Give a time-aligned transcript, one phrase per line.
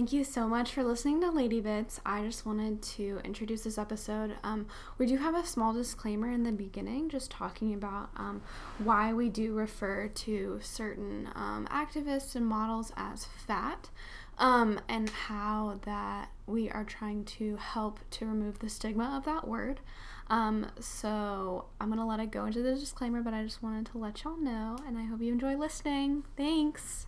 [0.00, 2.00] Thank you so much for listening to Lady Bits.
[2.06, 4.34] I just wanted to introduce this episode.
[4.42, 4.66] Um,
[4.96, 8.40] we do have a small disclaimer in the beginning, just talking about um,
[8.78, 13.90] why we do refer to certain um, activists and models as fat,
[14.38, 19.46] um, and how that we are trying to help to remove the stigma of that
[19.46, 19.80] word.
[20.28, 23.98] Um, so I'm gonna let it go into the disclaimer, but I just wanted to
[23.98, 26.24] let y'all know, and I hope you enjoy listening.
[26.38, 27.04] Thanks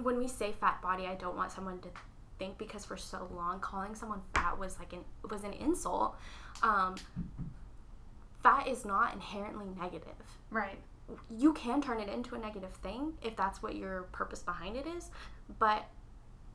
[0.00, 1.88] when we say fat body, I don't want someone to
[2.38, 6.16] think because for so long calling someone fat was like an was an insult.
[6.62, 6.96] Um,
[8.42, 10.14] fat is not inherently negative.
[10.50, 10.78] Right.
[11.30, 14.86] You can turn it into a negative thing if that's what your purpose behind it
[14.86, 15.10] is,
[15.58, 15.84] but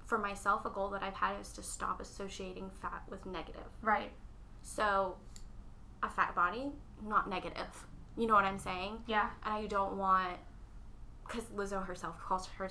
[0.07, 3.67] for myself, a goal that I've had is to stop associating fat with negative.
[3.81, 4.11] Right.
[4.63, 5.17] So,
[6.01, 6.71] a fat body,
[7.05, 7.85] not negative.
[8.17, 8.99] You know what I'm saying?
[9.05, 9.29] Yeah.
[9.45, 10.37] And I don't want,
[11.27, 12.69] because Lizzo herself calls her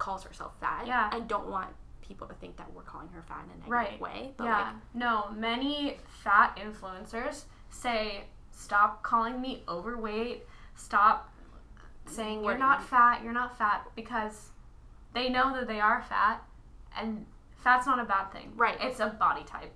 [0.00, 0.86] calls herself fat.
[0.88, 1.08] Yeah.
[1.12, 1.68] I don't want
[2.02, 4.00] people to think that we're calling her fat in a negative Right.
[4.00, 4.34] way.
[4.36, 4.58] But yeah.
[4.58, 11.32] like, no, many fat influencers say, stop calling me overweight, stop
[12.06, 14.48] saying you're not fat, you're not fat, because
[15.12, 16.42] they know that they are fat,
[16.98, 18.52] and fat's not a bad thing.
[18.56, 18.76] Right.
[18.80, 19.72] It's a body type.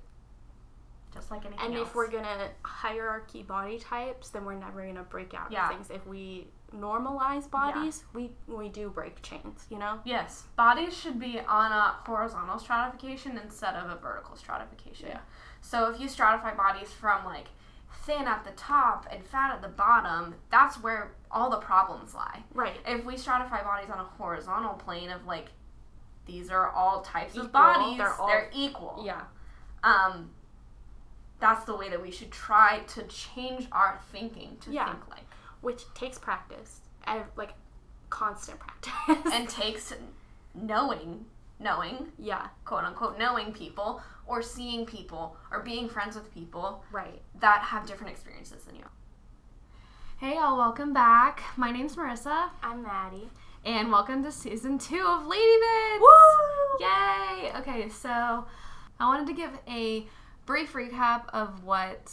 [1.12, 1.88] Just like anything and else.
[1.88, 5.69] if we're gonna hierarchy body types, then we're never gonna break out Yeah.
[5.69, 5.91] things.
[5.91, 9.67] If we normalize bodies, we we do break chains.
[9.70, 10.00] You know?
[10.05, 15.08] Yes, bodies should be on a horizontal stratification instead of a vertical stratification.
[15.08, 15.20] Yeah.
[15.61, 17.47] So if you stratify bodies from like
[18.05, 22.43] thin at the top and fat at the bottom, that's where all the problems lie.
[22.53, 22.77] Right.
[22.87, 25.47] If we stratify bodies on a horizontal plane of like
[26.27, 29.03] these are all types Equal, of bodies, they're they're, equal.
[29.06, 29.22] Yeah.
[29.82, 30.31] Um
[31.41, 34.87] that's the way that we should try to change our thinking to Yeah.
[34.93, 35.23] think like.
[35.64, 36.80] Which takes practice.
[37.06, 37.54] I like
[38.10, 39.32] constant practice.
[39.32, 39.92] And takes
[40.54, 41.25] knowing
[41.58, 42.48] knowing yeah.
[42.64, 47.22] quote unquote knowing people or seeing people or being friends with people Right.
[47.41, 48.84] that have different experiences than you.
[50.19, 51.42] Hey y'all, welcome back.
[51.56, 53.28] My name's Marissa, I'm Madi.
[53.64, 56.00] and welcome to season two of Lady Bits.
[56.00, 56.86] Woo!
[56.86, 57.53] Yay!
[57.58, 58.47] Okay, so
[59.00, 60.06] I wanted to give a
[60.47, 62.12] brief recap of what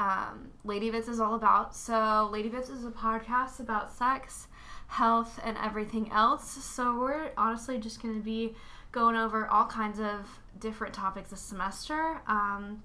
[0.00, 1.76] um, Lady Bits is all about.
[1.76, 4.48] So, Lady Bits is a podcast about sex,
[4.86, 6.50] health, and everything else.
[6.64, 8.54] So, we're honestly just going to be
[8.92, 12.22] going over all kinds of different topics this semester.
[12.26, 12.82] Um,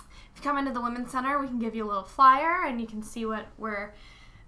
[0.00, 2.80] if you come into the Women's Center, we can give you a little flyer and
[2.80, 3.94] you can see what we're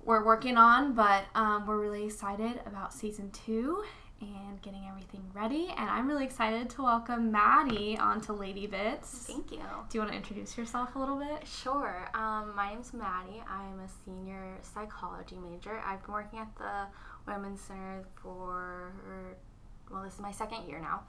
[0.04, 0.94] we're working on.
[0.94, 3.84] But um, we're really excited about season two
[4.20, 5.72] and getting everything ready.
[5.76, 9.26] And I'm really excited to welcome Madi onto Lady Bits.
[9.26, 9.58] Thank you.
[9.58, 11.46] Do you want to introduce yourself a little bit?
[11.46, 12.08] Sure.
[12.14, 13.42] Um, my name's Madi.
[13.48, 15.80] I'm a senior psychology major.
[15.84, 16.86] I've been working at the
[17.30, 18.92] Women's Center for,
[19.90, 21.02] well, this is my second year now.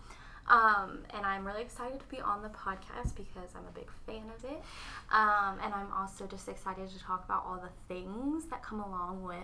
[0.48, 4.24] Um, and I'm really excited to be on the podcast because I'm a big fan
[4.36, 4.62] of it.
[5.12, 9.22] Um, and I'm also just excited to talk about all the things that come along
[9.24, 9.38] with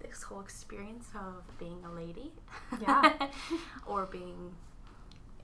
[0.00, 2.32] this whole experience of being a lady.
[2.80, 3.12] Yeah.
[3.86, 4.52] or being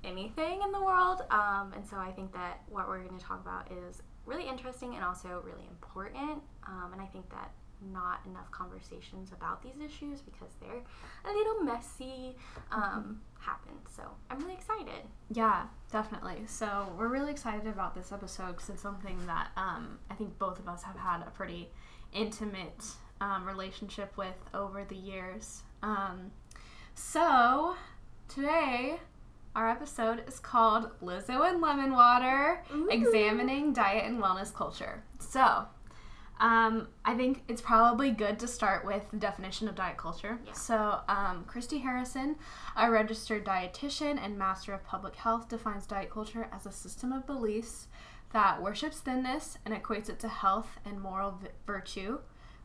[0.05, 1.23] anything in the world.
[1.31, 4.95] Um, and so I think that what we're going to talk about is really interesting
[4.95, 6.43] and also really important.
[6.67, 7.53] Um, and I think that
[7.91, 10.83] not enough conversations about these issues because they're
[11.25, 12.37] a little messy
[12.71, 13.73] um, happen.
[13.95, 15.03] So I'm really excited.
[15.31, 16.43] Yeah, definitely.
[16.47, 20.59] So we're really excited about this episode because it's something that um, I think both
[20.59, 21.71] of us have had a pretty
[22.13, 22.85] intimate
[23.23, 25.63] um, relationship with over the years.
[25.83, 26.33] Um,
[26.95, 27.77] so
[28.29, 28.99] today,
[29.55, 32.89] our episode is called Lizzo and Lemon Water Ooh.
[32.91, 35.05] Examining Diet and Wellness Culture.
[35.21, 35.67] So,
[36.41, 40.41] um, I think it's probably good to start with the definition of diet culture.
[40.45, 40.53] Yeah.
[40.55, 42.37] So, um, Christy Harrison,
[42.77, 47.27] a registered dietitian and master of public health, defines diet culture as a system of
[47.27, 47.87] beliefs
[48.33, 52.19] that worships thinness and equates it to health and moral vi- virtue,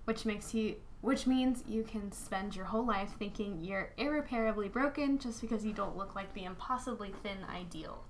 [0.07, 5.19] which makes you which means you can spend your whole life thinking you're irreparably broken
[5.19, 8.04] just because you don't look like the impossibly thin ideal.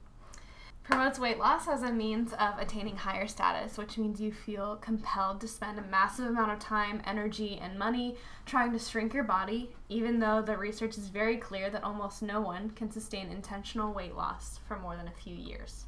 [0.83, 5.41] Promotes weight loss as a means of attaining higher status, which means you feel compelled
[5.41, 8.15] to spend a massive amount of time, energy, and money
[8.45, 12.39] trying to shrink your body, even though the research is very clear that almost no
[12.39, 15.87] one can sustain intentional weight loss for more than a few years.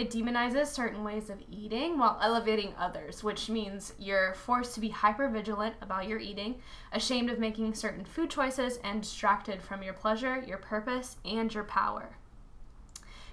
[0.00, 4.88] It demonizes certain ways of eating while elevating others, which means you're forced to be
[4.88, 9.92] hyper vigilant about your eating, ashamed of making certain food choices, and distracted from your
[9.92, 12.16] pleasure, your purpose, and your power.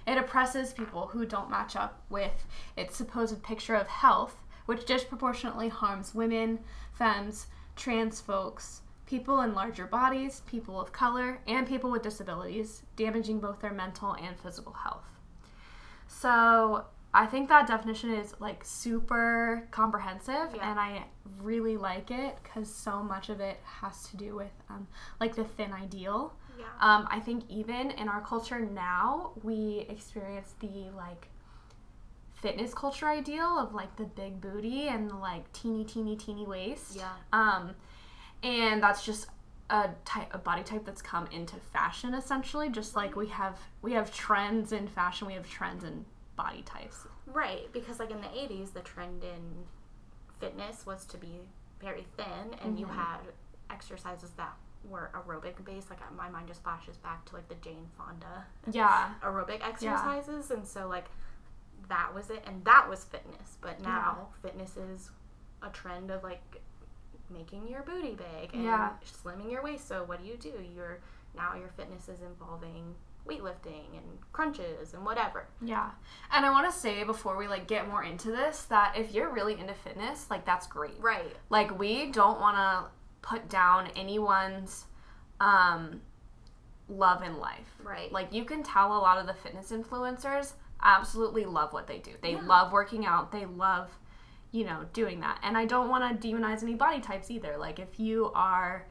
[0.06, 2.44] It oppresses people who don't match up with
[2.76, 4.36] its supposed picture of health,
[4.66, 6.58] which disproportionately harms women,
[6.92, 13.40] femmes, trans folks, people in larger bodies, people of color, and people with disabilities, damaging
[13.40, 15.17] both their mental and physical health.
[16.08, 16.84] So
[17.14, 20.70] I think that definition is like super comprehensive, Yeah.
[20.70, 21.04] and I
[21.42, 24.88] really like it because so much of it has to do with um,
[25.20, 26.34] like the thin ideal.
[26.58, 26.64] Yeah.
[26.80, 31.28] Um, I think even in our culture now, we experience the like
[32.34, 36.96] fitness culture ideal of like the big booty and the like teeny, teeny, teeny waist.
[36.96, 37.12] Yeah.
[37.32, 37.74] Um,
[38.42, 39.26] and that's just
[39.70, 42.68] a type, a body type that's come into fashion essentially.
[42.70, 46.04] Just like we have, we have trends in fashion, we have trends in
[46.36, 47.06] body types.
[47.26, 49.64] Right, because like in the 80s, the trend in
[50.40, 51.40] fitness was to be
[51.80, 52.90] very thin, and you Mhm.
[52.94, 53.18] had
[53.70, 54.54] exercises that
[54.84, 55.90] were aerobic based.
[55.90, 59.14] Like my mind just flashes back to like the Jane Fonda Yeah.
[59.22, 61.06] aerobic exercises, and so like
[61.88, 63.58] that was it, and that was fitness.
[63.60, 65.10] But now fitness is
[65.62, 66.62] a trend of like
[67.30, 68.90] making your booty big and Yeah.
[69.04, 69.86] slimming your waist.
[69.88, 70.52] So what do you do?
[70.74, 70.98] You're
[71.34, 72.94] now your fitness is involving
[73.26, 75.46] weightlifting and crunches and whatever.
[75.60, 75.90] Yeah.
[76.32, 79.30] And I want to say before we like get more into this that if you're
[79.30, 80.98] really into fitness, like that's great.
[80.98, 81.36] Right.
[81.50, 82.90] Like we don't want to
[83.20, 84.86] put down anyone's
[85.40, 86.00] um
[86.88, 87.68] love in life.
[87.82, 88.10] Right.
[88.10, 90.52] Like you can tell a lot of the fitness influencers
[90.82, 92.12] absolutely love what they do.
[92.22, 92.40] They Yeah.
[92.44, 93.30] love working out.
[93.30, 93.90] They love,
[94.50, 95.38] you know, doing that.
[95.42, 97.56] And I don't want to demonize any body types either.
[97.58, 98.86] Like if you are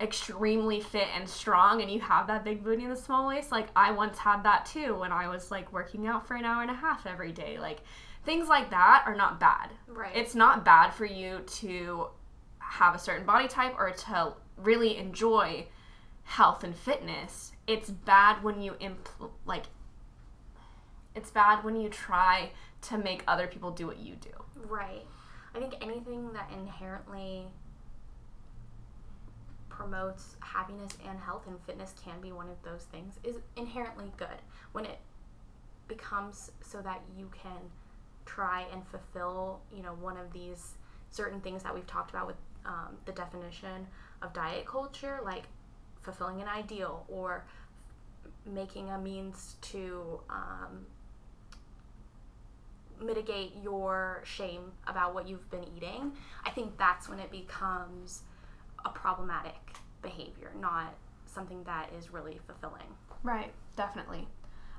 [0.00, 3.68] extremely fit and strong and you have that big booty and the small waist, like
[3.76, 6.70] I once had that too when I was like working out for an hour and
[6.70, 7.58] a half every day.
[7.58, 7.80] Like
[8.24, 9.70] things like that are not bad.
[9.86, 10.16] Right.
[10.16, 12.08] It's not bad for you to
[12.58, 15.66] have a certain body type or to really enjoy
[16.22, 17.52] health and fitness.
[17.66, 19.64] It's bad when you impl- like
[21.14, 22.50] it's bad when you try
[22.84, 24.30] to make other people do what you do.
[24.68, 25.04] Right.
[25.54, 27.46] I think anything that inherently
[29.68, 34.40] promotes happiness and health and fitness can be one of those things is inherently good
[34.72, 34.98] when it
[35.88, 37.58] becomes so that you can
[38.24, 40.74] try and fulfill you know one of these
[41.10, 43.86] certain things that we've talked about with um, the definition
[44.22, 45.44] of diet culture like
[46.02, 47.44] fulfilling an ideal or
[48.46, 50.86] making a means to um,
[53.00, 56.12] mitigate your shame about what you've been eating,
[56.44, 58.22] I think that's when it becomes
[58.84, 59.54] a problematic
[60.02, 60.94] behavior, not
[61.26, 62.86] something that is really fulfilling.
[63.22, 64.28] Right, definitely.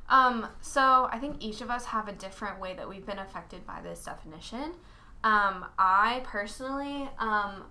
[0.10, 3.66] Um, so I think each of us have a different way that we've been affected
[3.66, 4.74] by this definition.
[5.24, 7.64] Um, I personally um,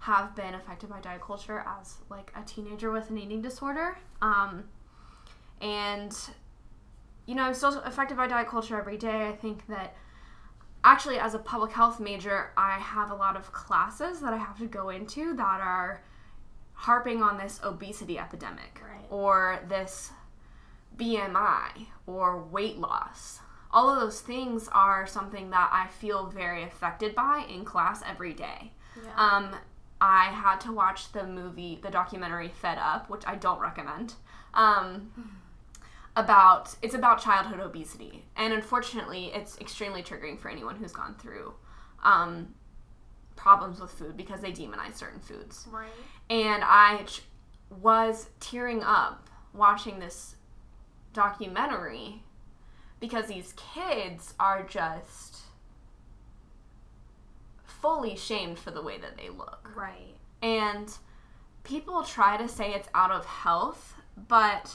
[0.00, 3.96] have been affected by diet culture as like a teenager with an eating disorder.
[4.20, 4.64] Um,
[5.62, 6.14] and
[7.26, 9.28] you know, I'm still affected by diet culture every day.
[9.28, 9.94] I think that
[10.84, 14.58] actually, as a public health major, I have a lot of classes that I have
[14.58, 16.02] to go into that are
[16.74, 19.06] harping on this obesity epidemic Right.
[19.08, 20.10] or this
[20.96, 23.40] BMI or weight loss.
[23.70, 28.34] All of those things are something that I feel very affected by in class every
[28.34, 28.72] day.
[29.02, 29.14] Yeah.
[29.16, 29.54] Um,
[30.00, 34.14] I had to watch the movie, the documentary Fed Up, which I don't recommend.
[34.52, 35.12] Um,
[36.16, 41.54] about it's about childhood obesity, and unfortunately, it's extremely triggering for anyone who's gone through
[42.02, 42.54] um,
[43.36, 45.66] problems with food because they demonize certain foods.
[45.70, 45.88] right.
[46.28, 47.22] And I ch-
[47.80, 50.36] was tearing up watching this
[51.12, 52.22] documentary
[53.00, 55.38] because these kids are just
[57.64, 59.70] fully shamed for the way that they look.
[59.74, 60.14] Right.
[60.40, 60.90] And
[61.64, 63.94] people try to say it's out of health,
[64.28, 64.74] but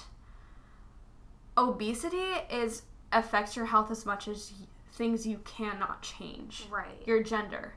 [1.58, 4.52] obesity is affects your health as much as
[4.94, 6.66] things you cannot change.
[6.70, 7.02] Right.
[7.06, 7.74] Your gender,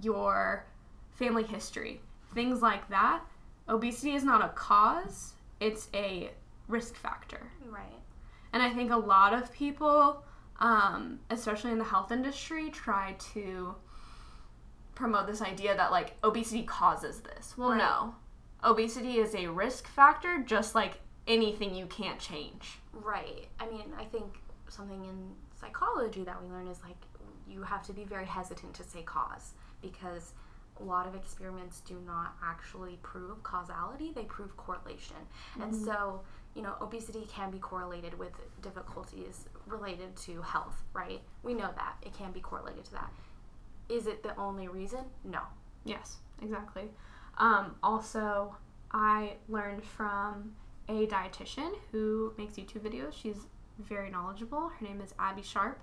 [0.00, 0.64] your
[1.12, 2.00] family history,
[2.34, 3.20] things like that.
[3.68, 6.30] Obesity is not a cause, it's a
[6.68, 7.40] risk factor.
[7.68, 7.84] right.
[8.54, 10.24] And I think a lot of people,
[10.60, 13.74] um, especially in the health industry, try to
[14.94, 17.56] promote this idea that like obesity causes this.
[17.56, 17.78] Well, Right.
[17.78, 18.14] no.
[18.64, 22.78] Obesity is a risk factor just like anything you can't change.
[22.92, 23.48] Right.
[23.60, 24.24] I mean, I think
[24.68, 26.96] something in psychology that we learn is like
[27.48, 30.32] you have to be very hesitant to say cause because
[30.80, 35.16] a lot of experiments do not actually prove causality, they prove correlation.
[35.60, 36.22] And so,
[36.54, 41.20] you know, obesity can be correlated with difficulties related to health, right?
[41.42, 41.96] We know that.
[42.02, 43.12] It can be correlated to that.
[43.88, 45.04] Is it the only reason?
[45.24, 45.40] No.
[45.84, 46.84] Yes, exactly.
[47.38, 48.56] Um, also,
[48.92, 50.54] I learned from
[50.92, 53.12] a dietitian who makes YouTube videos.
[53.12, 53.46] She's
[53.78, 54.68] very knowledgeable.
[54.68, 55.80] Her name is Abby Sharp.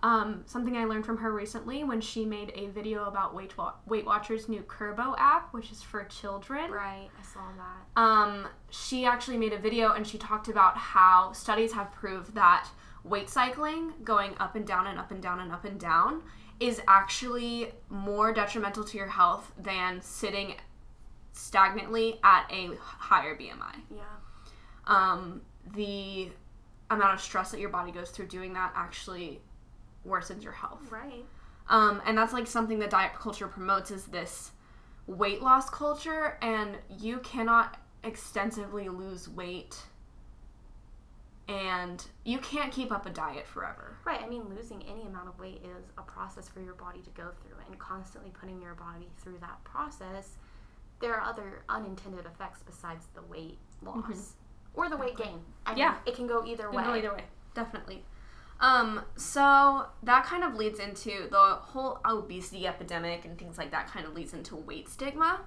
[0.00, 3.74] Um, something I learned from her recently when she made a video about Weight, Wa-
[3.86, 6.70] Weight Watchers' new Kurbo app, which is for children.
[6.70, 8.00] Right, I saw that.
[8.00, 12.68] Um, she actually made a video and she talked about how studies have proved that
[13.02, 16.22] weight cycling, going up and down and up and down and up and down,
[16.60, 20.54] is actually more detrimental to your health than sitting
[21.32, 23.80] stagnantly at a higher BMI.
[23.90, 24.02] Yeah.
[24.88, 25.42] Um,
[25.74, 26.30] the
[26.90, 29.40] amount of stress that your body goes through doing that actually
[30.06, 30.90] worsens your health.
[30.90, 31.24] Right.
[31.68, 34.52] Um, and that's like something that diet culture promotes is this
[35.06, 39.76] weight loss culture, and you cannot extensively lose weight
[41.48, 43.96] and you can't keep up a diet forever.
[44.04, 44.20] Right.
[44.22, 47.30] I mean, losing any amount of weight is a process for your body to go
[47.42, 50.36] through, and constantly putting your body through that process,
[51.00, 54.34] there are other unintended effects besides the weight loss
[54.78, 55.40] or the weight gain.
[55.66, 55.96] I mean, Yeah.
[56.06, 56.76] it can go either way.
[56.76, 58.04] can go either way, definitely.
[58.60, 63.88] Um, so that kind of leads into the whole obesity epidemic and things like that
[63.88, 65.40] kind of leads into weight stigma.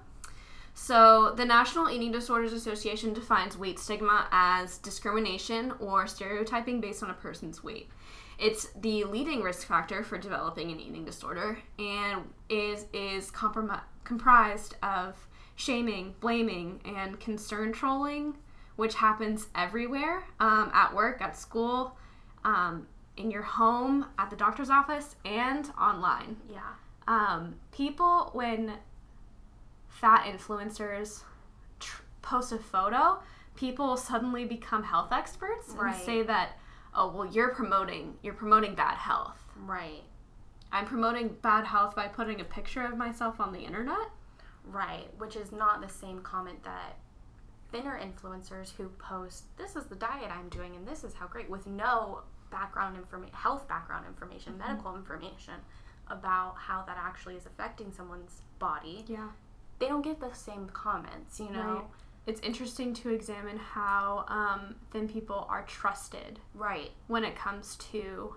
[0.74, 7.10] So the National Eating Disorders Association defines weight stigma as discrimination or stereotyping based on
[7.10, 7.90] a person's weight.
[8.38, 14.76] It's the leading risk factor for developing an eating disorder and is is comprom- comprised
[14.82, 18.38] of shaming, blaming, and concern trolling,
[18.82, 21.96] which happens everywhere um, at work, at school,
[22.44, 22.84] um,
[23.16, 26.36] in your home, at the doctor's office, and online.
[26.50, 26.62] Yeah.
[27.06, 28.72] Um, people, when
[29.86, 31.22] fat influencers
[31.78, 33.22] tr- post a photo,
[33.54, 36.58] people suddenly become health experts and say that,
[36.92, 39.44] oh, well, you're promoting you're promoting bad health.
[39.64, 40.02] Right.
[40.72, 44.10] I'm promoting bad health by putting a picture of myself on the internet.
[44.64, 45.06] Right.
[45.18, 46.96] Which is not the same comment that
[47.72, 51.50] thinner influencers who post, this is the diet I'm doing and this is how great,
[51.50, 55.54] with no background information, health background information, medical information
[56.08, 59.04] about how that actually is affecting someone's body.
[59.08, 59.28] Yeah.
[59.78, 61.74] They don't get the same comments, you know?
[61.74, 61.84] Right.
[62.26, 66.90] It's interesting to examine how um, thin people are trusted Right.
[67.08, 68.36] when it comes to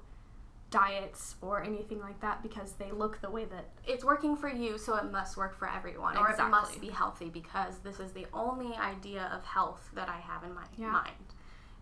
[0.75, 4.77] diets or anything like that because they look the way that It's working for you,
[4.77, 6.17] so it must work for everyone.
[6.17, 10.17] Or it must be healthy because this is the only idea of health that I
[10.19, 10.91] have in my Yeah.
[10.91, 11.33] mind.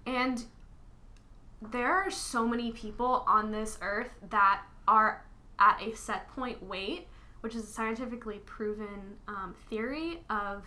[0.06, 0.46] And
[1.62, 5.24] there are so many people on this earth that are
[5.60, 7.08] at a set point weight,
[7.42, 10.66] which is a scientifically proven um, theory of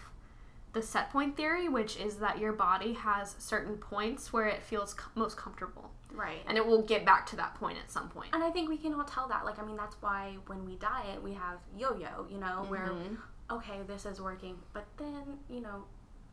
[0.73, 4.95] the set point theory, which is that your body has certain points where it feels
[4.95, 5.91] co- most comfortable.
[6.17, 6.41] Right.
[6.47, 8.31] And it will get back to that point at some point.
[8.33, 9.45] And I think we can all tell that.
[9.45, 12.89] Like, I mean, that's why when we diet, we have yo yo, you know, where,
[12.89, 13.19] Mhm.
[13.51, 15.85] okay, this is working, but then, you know,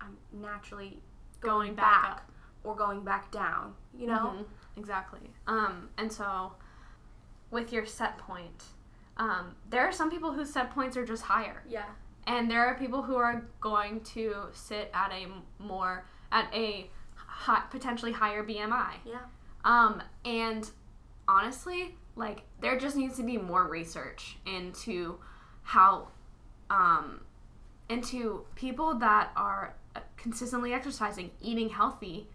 [0.02, 1.02] I'm naturally
[1.42, 2.24] Going going, back back,
[2.64, 4.34] or going back down, you know?
[4.38, 4.46] Mhm,
[4.78, 5.30] exactly.
[5.48, 6.54] Um, and so,
[7.52, 8.64] with your set point,
[9.18, 11.86] um, there are some people whose set points are just higher, Yeah.
[12.26, 15.28] and there are people who are going to sit at a
[15.60, 19.00] more at a high, potentially higher BMI.
[19.06, 19.20] Yeah.
[19.66, 20.70] Um, and
[21.28, 25.18] honestly, like there just needs to be more research into
[25.64, 26.10] how,
[26.70, 27.22] um,
[27.90, 29.76] into people that are
[30.18, 32.28] consistently exercising, eating healthy,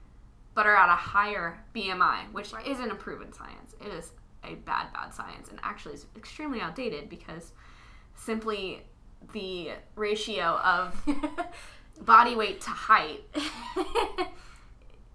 [0.54, 2.66] but are at a higher BMI, which Right.
[2.66, 3.74] isn't a proven science.
[3.80, 4.12] It is
[4.44, 7.52] a bad, bad science, and actually is extremely outdated because
[8.14, 8.82] simply
[9.32, 11.00] the ratio of
[12.00, 13.20] body weight to height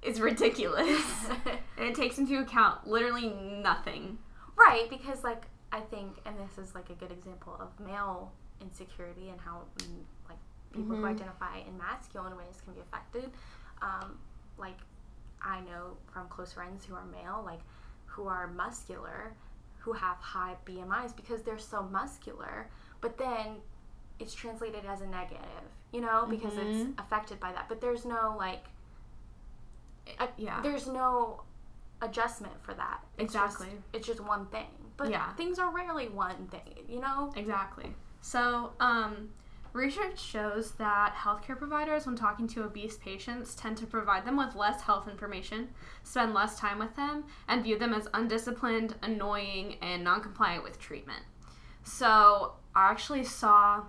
[0.06, 1.04] is ridiculous.
[1.78, 4.18] and it takes into account literally nothing.
[4.56, 8.32] right, because, like, I think, and this is, like, a good example of male
[8.62, 10.38] insecurity and how, mm, like,
[10.72, 11.10] people who Mhm.
[11.10, 13.32] identify in masculine ways can be affected.
[13.82, 14.20] Um,
[14.58, 14.78] like,
[15.42, 17.60] I know from close friends who are male, like,
[18.06, 19.34] who are muscular,
[19.80, 22.70] who have high BMIs because they're so muscular,
[23.02, 23.58] but then
[24.20, 26.68] it's translated as a negative, you know, because Mhm.
[26.68, 27.68] it's affected by that.
[27.68, 28.66] But there's no, like,
[30.20, 30.62] a- yeah.
[30.62, 31.44] there's no
[32.02, 33.02] adjustment for that.
[33.18, 33.68] It's Exactly.
[33.68, 34.68] Just, it's just one thing.
[34.98, 35.34] But Yeah.
[35.34, 37.32] things are rarely one thing, you know?
[37.36, 37.96] Exactly.
[38.22, 39.30] So, um,
[39.74, 44.54] research shows that healthcare providers, when talking to obese patients, tend to provide them with
[44.56, 45.70] less health information,
[46.04, 50.78] spend less time with them, and view them as undisciplined, annoying, and non compliant with
[50.80, 51.24] treatment.
[51.84, 53.84] So, I actually saw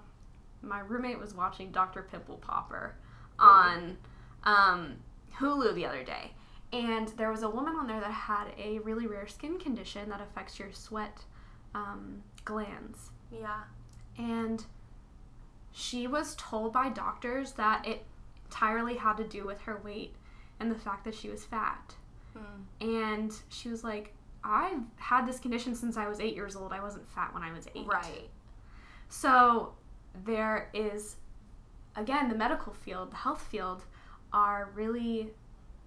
[0.62, 2.02] my roommate was watching Dr.
[2.02, 2.97] Pimple Popper
[3.38, 3.99] on
[4.44, 4.97] um,
[5.38, 6.33] Hulu the other day.
[6.73, 10.21] And there was a woman on there that had a really rare skin condition that
[10.21, 11.25] affects your sweat
[11.75, 13.62] um, glands Yeah.
[14.19, 14.64] and
[15.73, 18.05] she was told by doctors that it
[18.47, 20.14] entirely had to do with her weight
[20.61, 21.95] and the fact that she was fat.
[22.37, 22.87] Hmm.
[22.88, 24.14] And she was like,
[24.45, 26.73] I've had this condition since I was eight years old.
[26.73, 27.87] I wasn't fat when I was eight.
[27.87, 28.29] Right.
[29.09, 29.73] So
[30.25, 31.17] there is,
[31.97, 33.85] again, the medical field, the health field,
[34.35, 35.31] are really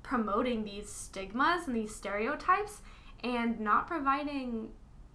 [0.02, 2.82] promoting these stigmas and these stereotypes
[3.24, 4.70] and not providing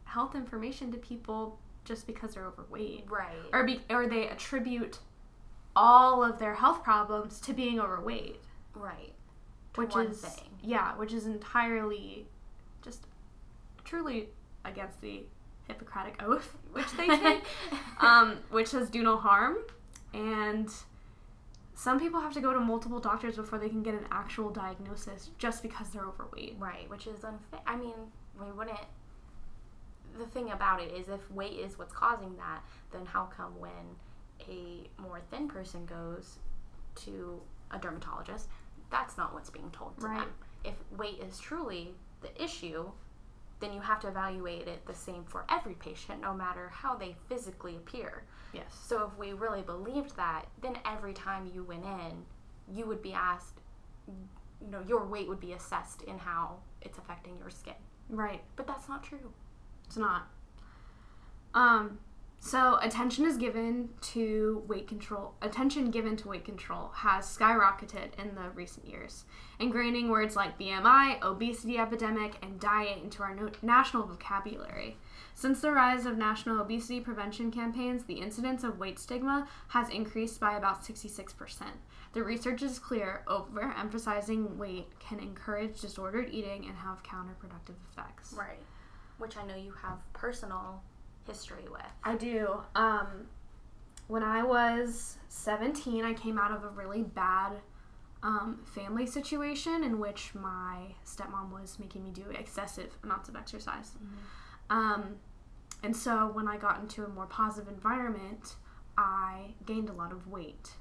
[0.05, 3.33] health information to people just because they're overweight Right.
[3.53, 4.99] or be, or they attribute
[5.75, 8.37] all of their health problems to being overweight
[8.75, 9.15] right.
[9.75, 10.51] To which is thing.
[10.63, 12.27] yeah which is entirely
[12.83, 13.07] just
[13.85, 14.29] truly
[14.67, 15.23] against the
[15.69, 17.43] hippocratic oath which they take
[18.01, 19.57] um, which says do no harm
[20.13, 20.69] and
[21.83, 25.31] some people have to go to multiple doctors before they can get an actual diagnosis
[25.37, 27.59] just because they're overweight Right, which is unfair.
[27.67, 27.95] I mean,
[28.41, 28.79] we wouldn't.
[30.17, 32.63] The thing about it is, if weight is what's causing that,
[32.93, 33.97] then how come when
[34.49, 36.39] a more thin person goes
[37.05, 37.41] to
[37.73, 38.49] a dermatologist,
[38.91, 40.19] that's not what's being told to Right.
[40.21, 40.29] them?
[40.63, 42.93] If weight is truly the issue,
[43.59, 47.17] then you have to evaluate it the same for every patient, no matter how they
[47.29, 48.23] physically appear.
[48.53, 52.25] Yes So if we really believed that, then every time you went in,
[52.75, 53.61] you would be asked,
[54.07, 57.75] you know, your weight would be assessed in how it's affecting your skin.
[58.09, 59.33] right But that's not true.
[59.87, 60.29] It's not.
[61.55, 61.99] Um,
[62.45, 65.35] so attention is given to weight control.
[65.43, 69.27] Attention given to weight control has skyrocketed in the recent years,
[69.61, 74.97] ingraining words like BMI, obesity epidemic, and diet into our no- national vocabulary.
[75.37, 80.41] Since the rise of national obesity prevention campaigns, the incidence of weight stigma has increased
[80.41, 81.63] by about 66%.
[82.13, 88.35] The research is clear overemphasizing weight can encourage disordered eating and have counterproductive effects.
[88.37, 88.59] Right.
[89.19, 90.83] Which I know you have personal
[91.27, 91.83] history with.
[92.05, 92.63] I do.
[92.75, 93.27] Um,
[94.09, 97.53] when I was 17, I came out of a really bad
[98.23, 103.93] um, family situation in which my stepmom was making me do excessive amounts of exercise.
[104.71, 105.17] Um,
[105.83, 108.57] and so when I got into a more positive environment,
[108.97, 110.73] I gained a lot of weight.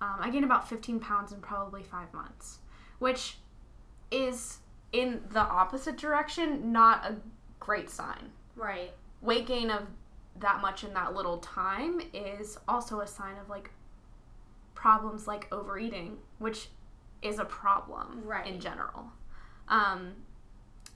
[0.00, 2.58] Um, I gained about 15 pounds in probably five months,
[2.98, 3.38] which
[4.10, 4.58] is
[4.92, 7.16] in the opposite direction, not a
[7.58, 8.92] great sign Right.
[9.22, 9.82] Weight gain of
[10.38, 13.70] that much in that little time is also a sign of like
[14.74, 16.68] problems like overeating, which
[17.22, 18.46] is a problem Right.
[18.46, 19.10] in general.
[19.68, 20.12] Um,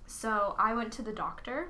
[0.06, 1.68] so I went to the doctor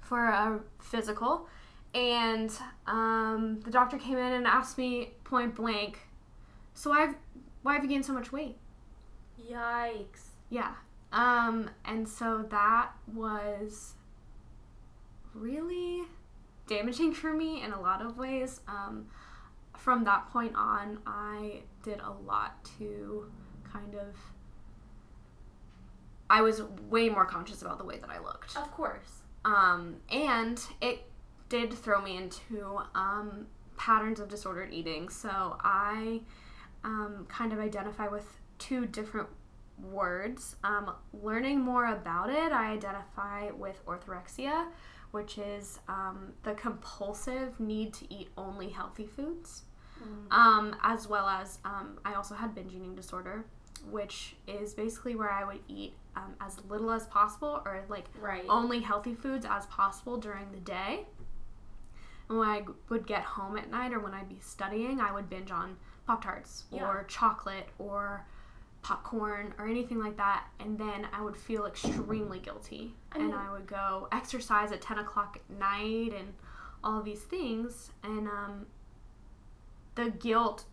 [0.00, 1.46] for a physical,
[1.94, 2.50] and
[2.86, 6.00] um, the doctor came in and asked me point blank,
[6.74, 7.14] "So I've
[7.62, 8.56] why have you gained so much weight?"
[9.48, 10.30] Yikes.
[10.50, 10.74] Yeah.
[11.12, 13.94] Um, and so that was
[15.34, 16.02] really
[16.66, 18.60] damaging for me in a lot of ways.
[18.68, 19.06] Um,
[19.76, 23.30] from that point on, I did a lot to
[23.70, 24.16] kind of.
[26.30, 28.56] I was way more conscious about the way that I looked.
[28.56, 29.22] Of course.
[29.44, 31.02] Um, and it
[31.48, 35.08] did throw me into um, patterns of disordered eating.
[35.10, 36.20] So I
[36.84, 38.26] um, kind of identify with
[38.58, 39.28] two different
[39.82, 40.56] words.
[40.64, 44.68] Um, learning more about it, I identify with orthorexia,
[45.12, 49.62] which is um, the compulsive need to eat only healthy foods.
[50.32, 53.44] Um, as well as um, I also had binge eating disorder,
[53.88, 58.44] which is basically where I would eat um, as little as possible or like Right.
[58.48, 61.06] only healthy foods as possible during the day.
[62.28, 65.30] And when I would get home at night or when I'd be studying, I would
[65.30, 66.84] binge on Pop Tarts Yeah.
[66.88, 68.26] or chocolate or
[68.82, 70.44] popcorn or anything like that.
[70.60, 72.94] And then I would feel extremely guilty.
[73.12, 76.34] I and I would go exercise at 10 o'clock at night and
[76.82, 77.90] all these things.
[78.02, 78.66] And um,
[79.94, 80.64] the guilt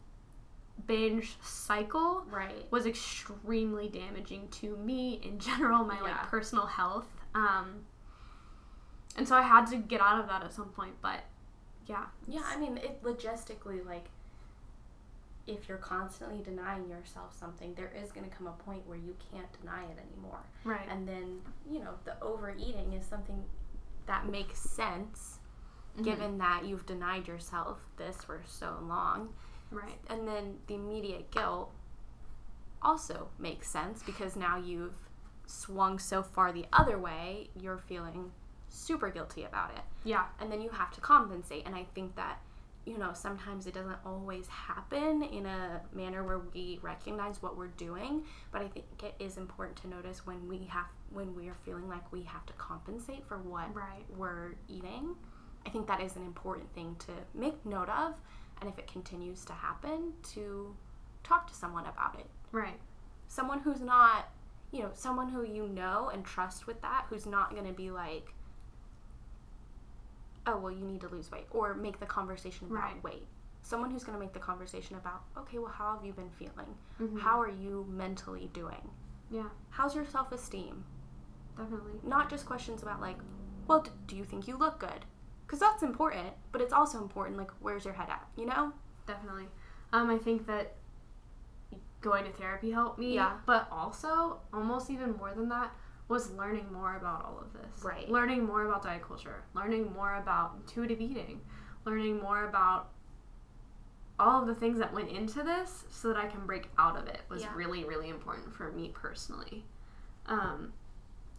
[0.88, 2.66] binge cycle Right.
[2.72, 6.02] was extremely damaging to me in general, my Yeah.
[6.04, 7.08] like personal health.
[7.36, 7.86] Um,
[9.16, 10.94] and so I had to get out of that at some point.
[11.02, 11.20] But
[11.86, 14.06] yeah, Yeah, I mean, it logistically, like,
[15.50, 19.16] if you're constantly denying yourself something, there is going to come a point where you
[19.32, 20.40] can't deny it anymore.
[20.64, 23.44] right, And then, you know, the overeating is something
[24.06, 25.36] that makes sense
[25.96, 26.04] Mm-hmm.
[26.04, 29.30] given that you've denied yourself this for so long.
[29.72, 31.72] right, And then the immediate guilt
[32.82, 34.94] also makes sense because now you've
[35.48, 38.32] swung so far the other way, you're feeling
[38.70, 39.82] super guilty about it.
[40.04, 41.66] yeah, And then you have to compensate.
[41.66, 42.40] And I think that,
[42.90, 47.68] you know, sometimes it doesn't always happen in a manner where we recognize what we're
[47.68, 48.24] doing.
[48.52, 51.88] But I think it is important to notice when we have when we are feeling
[51.88, 55.16] like we have to compensate for what right, we're eating.
[55.66, 58.16] I think that is an important thing to make note of,
[58.60, 60.76] and if it continues to happen, to
[61.24, 62.26] talk to someone about it.
[62.52, 62.80] right,
[63.28, 64.30] Someone who's not
[64.72, 67.90] you know, someone who you know and trust with that, who's not going to be
[67.90, 68.34] like,
[70.48, 73.04] oh, well, you need to lose weight, or make the conversation about Right.
[73.04, 73.28] weight.
[73.62, 76.76] Someone who's going to make the conversation about, okay, well, how have you been feeling?
[77.00, 77.20] Mhm.
[77.20, 78.90] How are you mentally doing?
[79.30, 80.84] Yeah, How's your self esteem?
[81.58, 82.00] definitely.
[82.04, 83.18] Not just questions about, like,
[83.68, 85.06] well, d- do you think you look good?
[85.46, 88.72] Because that's important, but it's also important, like, where's your head at, you know?
[89.06, 89.50] Definitely.
[89.92, 90.76] Um, I think that
[92.02, 93.16] going to therapy helped me.
[93.16, 93.38] Yeah.
[93.46, 95.72] But also, almost even more than that,
[96.10, 97.84] was learning more about all of this.
[97.84, 98.10] Right.
[98.10, 101.40] Learning more about diet culture, learning more about intuitive eating,
[101.86, 102.90] learning more about
[104.20, 107.08] all of the things that went into this so that I can break out of
[107.08, 107.54] it was Yeah.
[107.56, 109.66] really, really important for me personally.
[110.26, 110.74] Um,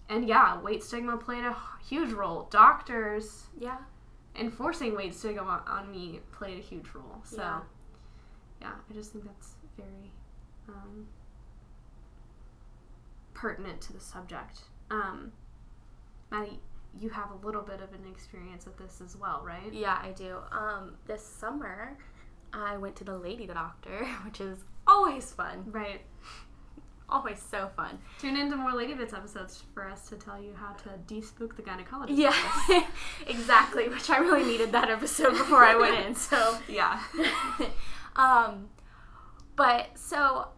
[0.08, 1.54] and yeah, weight stigma played a
[1.84, 2.44] huge role.
[2.50, 3.78] Doctors Yeah.
[4.36, 7.20] enforcing weight stigma on me played a huge role.
[7.24, 7.60] So, Yeah.
[8.60, 10.12] yeah, I just think that's very
[10.68, 11.08] um,
[13.40, 14.60] pertinent to the subject.
[14.90, 15.32] Um,
[16.30, 16.60] Madi,
[17.00, 19.72] you have a little bit of an experience with this as well, right?
[19.72, 20.36] Yeah, I do.
[20.52, 21.96] Um, this summer,
[22.52, 25.64] I went to the lady the doctor, which is always fun.
[25.66, 26.02] Right.
[27.12, 27.98] Always so fun.
[28.20, 31.62] Tune into more Lady Bits episodes for us to tell you how to de-spook the
[31.62, 32.16] gynecologist.
[32.16, 32.84] Yeah,
[33.26, 33.88] exactly.
[33.88, 36.14] Which I really needed that episode before I went in.
[36.14, 37.02] So, Yeah.
[38.14, 38.68] um,
[39.56, 40.50] but so,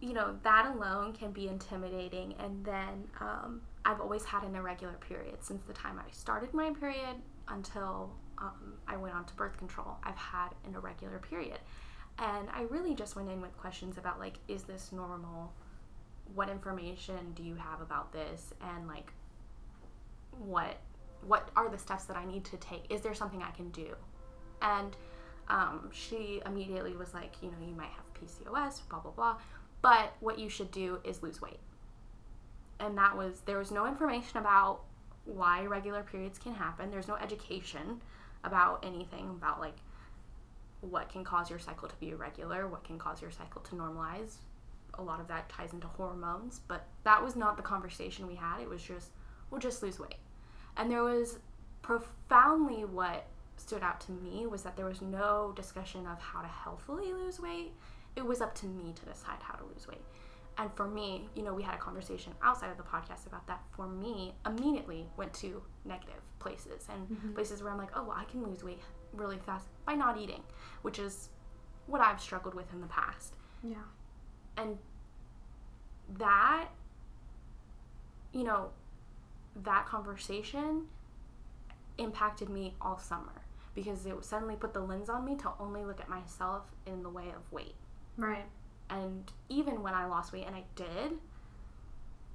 [0.00, 2.34] you know, that alone can be intimidating.
[2.38, 6.70] And then um, I've always had an irregular period since the time I started my
[6.70, 7.16] period
[7.48, 9.96] until um, I went on to birth control.
[10.04, 11.58] I've had an irregular period.
[12.18, 15.52] And I really just went in with questions about, like, is this normal?
[16.34, 18.52] What information do you have about this?
[18.60, 19.12] And, like,
[20.38, 20.78] what
[21.26, 22.84] what are the steps that I need to take?
[22.90, 23.94] Is there something I can do?
[24.62, 24.96] And
[25.48, 29.36] um, she immediately was like, you know, you might have PCOS, blah blah blah,
[29.82, 31.60] but what you should do is lose weight.
[32.80, 34.80] And that was there was no information about
[35.24, 36.90] why irregular periods can happen.
[36.90, 38.00] There's no education
[38.44, 39.76] about anything about like
[40.80, 44.36] what can cause your cycle to be irregular, what can cause your cycle to normalize.
[44.94, 48.60] A lot of that ties into hormones, but that was not the conversation we had.
[48.60, 49.10] It was just,
[49.50, 50.16] we'll just lose weight.
[50.76, 51.38] And there was
[51.82, 56.48] profoundly what stood out to me was that there was no discussion of how to
[56.48, 57.72] healthily lose weight.
[58.18, 60.02] It was up to me to decide how to lose weight.
[60.58, 63.62] And for me, you know, we had a conversation outside of the podcast about that.
[63.70, 67.32] For me, immediately went to negative places and mm-hmm.
[67.34, 68.80] places where I'm like, oh, well, I can lose weight
[69.12, 70.42] really fast by not eating,
[70.82, 71.28] which is
[71.86, 73.36] what I've struggled with in the past.
[73.62, 73.76] Yeah.
[74.56, 74.78] And
[76.18, 76.70] that,
[78.32, 78.70] you know,
[79.62, 80.86] that conversation
[81.98, 83.42] impacted me all summer
[83.76, 87.08] because it suddenly put the lens on me to only look at myself in the
[87.08, 87.76] way of weight.
[88.18, 88.44] Right.
[88.90, 91.18] And even when I lost weight, and I did,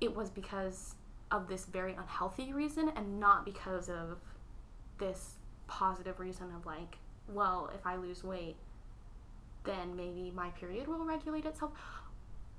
[0.02, 0.96] it was because
[1.30, 4.20] of this very unhealthy reason and not because of
[5.00, 5.36] this
[5.68, 8.56] positive reason of like, well, if I lose weight,
[9.64, 11.72] then maybe my period will regulate itself.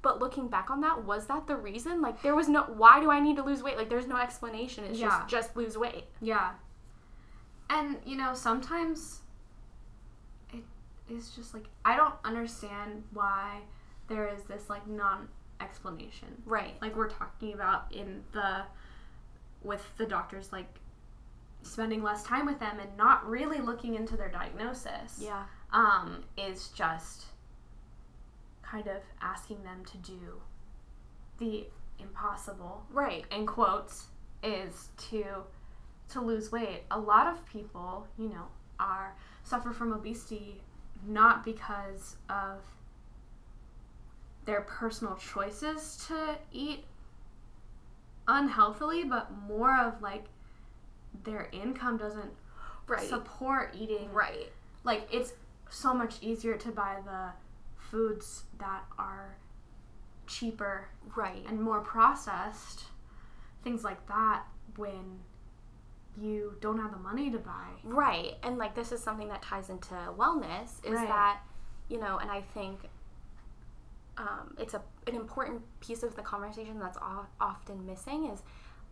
[0.03, 2.03] But looking back on that, was that the reason?
[2.03, 3.77] Like, there was no, why do I need to lose weight?
[3.79, 4.85] Like, there's no explanation.
[4.85, 5.09] It's Yeah.
[5.09, 6.05] just, just lose weight.
[6.21, 6.51] Yeah.
[7.71, 9.21] And you know, sometimes
[11.11, 13.61] is just like I don't understand why
[14.09, 15.29] there is this like non
[15.61, 16.29] explanation.
[16.45, 16.75] Right.
[16.81, 18.63] Like we're talking about in the
[19.63, 20.69] with the doctors like
[21.63, 25.19] spending less time with them and not really looking into their diagnosis.
[25.21, 25.45] Yeah.
[25.73, 27.27] Um is just
[28.63, 30.41] kind of asking them to do
[31.39, 31.67] the
[31.99, 33.25] impossible Right.
[33.31, 34.07] in quotes
[34.43, 35.25] is to
[36.11, 36.83] to lose weight.
[36.91, 38.47] A lot of people, you know,
[38.79, 40.61] are suffer from obesity
[41.07, 42.59] not because of
[44.45, 46.85] their personal choices to eat
[48.29, 50.25] unhealthily, but more of like
[51.25, 52.33] their income doesn't
[52.87, 53.09] Right.
[53.09, 54.53] support eating right.
[54.83, 55.33] like it's
[55.71, 57.31] so much easier to buy the
[57.79, 59.37] foods that are
[60.27, 61.43] cheaper Right.
[61.49, 62.85] and more processed
[63.63, 64.45] things like that
[64.77, 65.21] when
[66.21, 68.35] you don't have the money to buy Right.
[68.43, 71.09] And like this is something that ties into wellness is Right.
[71.09, 71.41] that,
[71.89, 72.89] you know, and I think
[74.17, 78.43] um, it's a an important piece of the conversation that's o- often missing is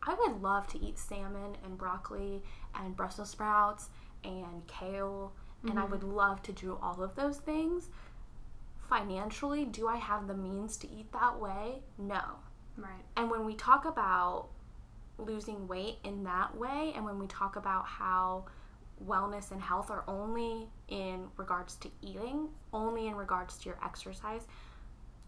[0.04, 2.42] I would love to eat salmon and broccoli
[2.74, 3.88] and Brussels sprouts
[4.24, 5.32] and kale
[5.68, 7.88] and I would love to do all of those things.
[8.88, 11.82] Financially, do I have the means to eat that way?
[11.96, 12.20] No.
[12.76, 14.48] right And when we talk about
[15.26, 18.44] losing weight in that way, and when we talk about how
[19.06, 24.42] wellness and health are only in regards to eating, only in regards to your exercise,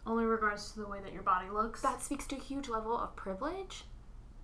[0.07, 1.81] only regards to the way that your body looks.
[1.83, 3.85] that speaks to a huge level of privilege.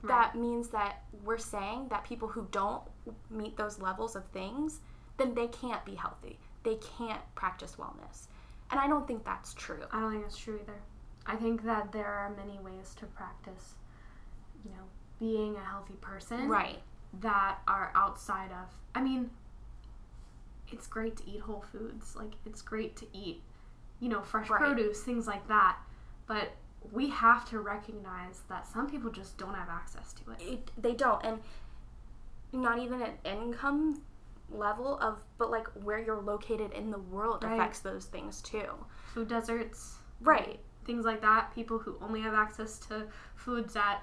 [0.02, 0.08] Right.
[0.08, 2.82] That means that we're saying that people who don't
[3.30, 4.80] meet those levels of things,
[5.18, 6.38] then they can't be healthy.
[6.62, 8.28] They can't practice wellness.
[8.70, 9.82] And I don't think that's true.
[9.92, 10.80] I don't think that's true either.
[11.26, 13.74] I think that there are many ways to practice,
[14.64, 14.84] you know,
[15.20, 16.82] being a healthy person Right.
[17.20, 18.68] that are outside of.
[18.94, 19.30] I mean,
[20.72, 22.16] it's great to eat whole foods.
[22.16, 23.42] Like, it's great to eat,
[24.00, 24.60] you know, fresh Right.
[24.60, 25.78] produce, things like that.
[26.26, 26.52] But
[26.90, 30.40] we have to recognize that some people just don't have access to it.
[30.42, 31.22] It, they don't.
[31.24, 31.40] And
[32.52, 34.02] not even an income
[34.48, 37.52] level of, but like where you're located in the world Right.
[37.52, 38.66] affects those things too.
[39.12, 40.58] Food deserts, Right.
[40.84, 41.54] things like that.
[41.54, 43.06] People who only have access to
[43.36, 44.02] foods at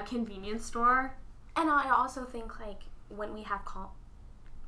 [0.00, 1.14] a convenience store.
[1.56, 3.88] And I also think like when we have con-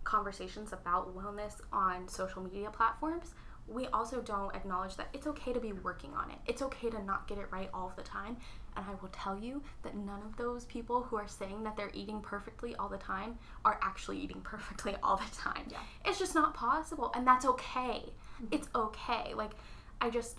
[0.05, 3.35] conversations about wellness on social media platforms,
[3.68, 6.38] we also don't acknowledge that it's okay to be working on it.
[6.47, 8.37] It's okay to not get it right all the time.
[8.77, 11.92] And I will tell you that none of those people who are saying that they're
[11.95, 15.66] eating perfectly all the time are actually eating perfectly all the time.
[15.71, 15.79] Yeah.
[16.05, 17.12] It's just not possible.
[17.14, 18.03] And that's okay.
[18.42, 18.47] Mm-hmm.
[18.51, 19.35] It's okay.
[19.35, 19.53] Like,
[20.01, 20.38] I just,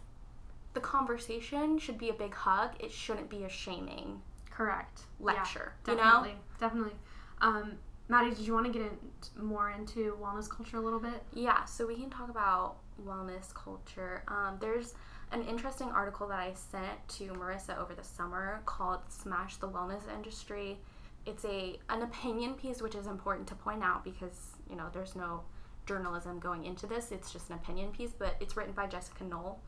[0.73, 2.71] the conversation should be a big hug.
[2.79, 4.21] It shouldn't be a shaming
[4.53, 5.01] Correct.
[5.19, 5.73] Yeah, lecture.
[5.87, 6.03] you know?
[6.03, 6.35] definitely.
[6.59, 6.93] Definitely.
[7.41, 7.73] Um,
[8.07, 11.23] Madi, did you want to get in more into wellness culture a little bit?
[11.33, 14.23] Yeah, so we can talk about wellness culture.
[14.27, 14.93] Um, there's
[15.31, 20.03] an interesting article that I sent to Marissa over the summer called "Smash the Wellness
[20.13, 20.77] Industry."
[21.25, 25.15] It's a an opinion piece, which is important to point out because you know there's
[25.15, 25.41] no
[25.87, 27.11] journalism going into this.
[27.11, 29.59] It's just an opinion piece, but it's written by Jessica Knoll,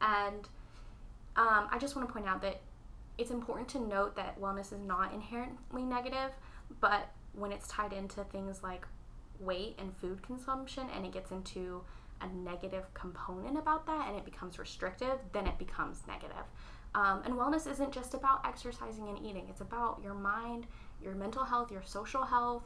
[0.00, 0.46] and
[1.36, 2.60] um, I just want to point out that
[3.18, 6.30] it's important to note that wellness is not inherently negative,
[6.80, 8.86] but when it's tied into things like
[9.38, 11.82] weight and food consumption and it gets into
[12.20, 16.44] a negative component about that and it becomes restrictive, then it becomes negative.
[16.94, 20.66] Um, and wellness isn't just about exercising and eating, it's about your mind,
[21.02, 22.64] your mental health, your social health,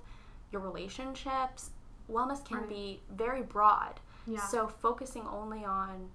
[0.51, 1.71] your relationships.
[2.11, 2.69] Wellness can Right.
[2.69, 4.01] be very broad.
[4.27, 4.41] Yeah.
[4.41, 6.11] So, focusing only on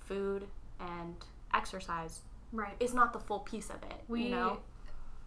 [0.00, 0.48] food
[0.80, 1.14] and
[1.52, 2.74] exercise right.
[2.80, 4.00] is not the full piece of it.
[4.08, 4.58] We you know?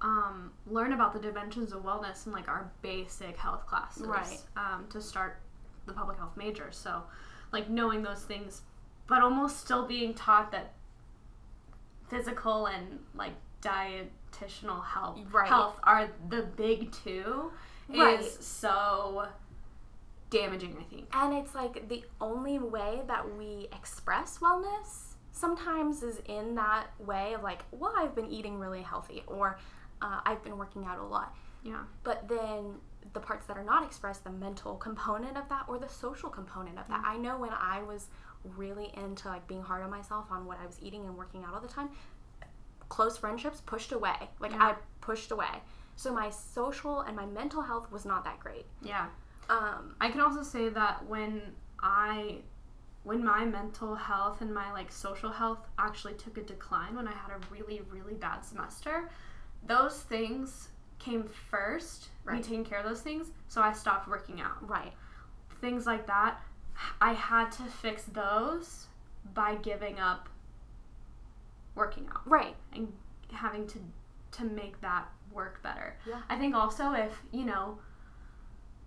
[0.01, 4.41] um, learn about the dimensions of wellness in like our basic health classes, Right.
[4.57, 5.39] Um, to start
[5.85, 6.67] the public health major.
[6.71, 7.03] So,
[7.51, 8.61] like knowing those things,
[9.07, 10.73] but almost still being taught that
[12.09, 15.47] physical and like dietitial health Right.
[15.47, 17.51] health are the big two
[17.89, 18.19] Right.
[18.19, 19.27] is so
[20.29, 20.75] damaging.
[20.79, 21.07] I think.
[21.15, 27.33] And it's like the only way that we express wellness sometimes is in that way
[27.33, 29.59] of like, well, I've been eating really healthy or
[30.01, 31.35] uh, I've been working out a lot.
[31.63, 31.81] Yeah.
[32.03, 32.75] But then
[33.13, 36.77] the parts that are not expressed, the mental component of that or the social component
[36.77, 37.01] of that.
[37.05, 38.07] I know when I was
[38.57, 41.53] really into like being hard on myself on what I was eating and working out
[41.53, 41.89] all the time,
[42.89, 44.29] close friendships pushed away.
[44.39, 44.63] Like Yeah.
[44.63, 45.61] I pushed away.
[45.95, 48.65] So my social and my mental health was not that great.
[48.81, 49.07] Yeah.
[49.49, 51.41] Um, I can also say that when
[51.81, 52.37] I
[53.03, 57.11] when my mental health and my like social health actually took a decline when I
[57.13, 59.09] had a really really bad semester,
[59.65, 62.09] those things came first.
[62.25, 62.43] Me Right.
[62.43, 64.67] taking care of those things, so I stopped working out.
[64.67, 64.93] right.
[65.59, 66.41] Things like that,
[67.01, 68.87] I had to fix those
[69.33, 70.29] by giving up
[71.75, 72.55] working out Right.
[72.73, 72.91] and
[73.31, 73.79] having to
[74.31, 75.95] to make that work better.
[76.07, 76.21] Yeah.
[76.27, 77.77] I think also if, you know,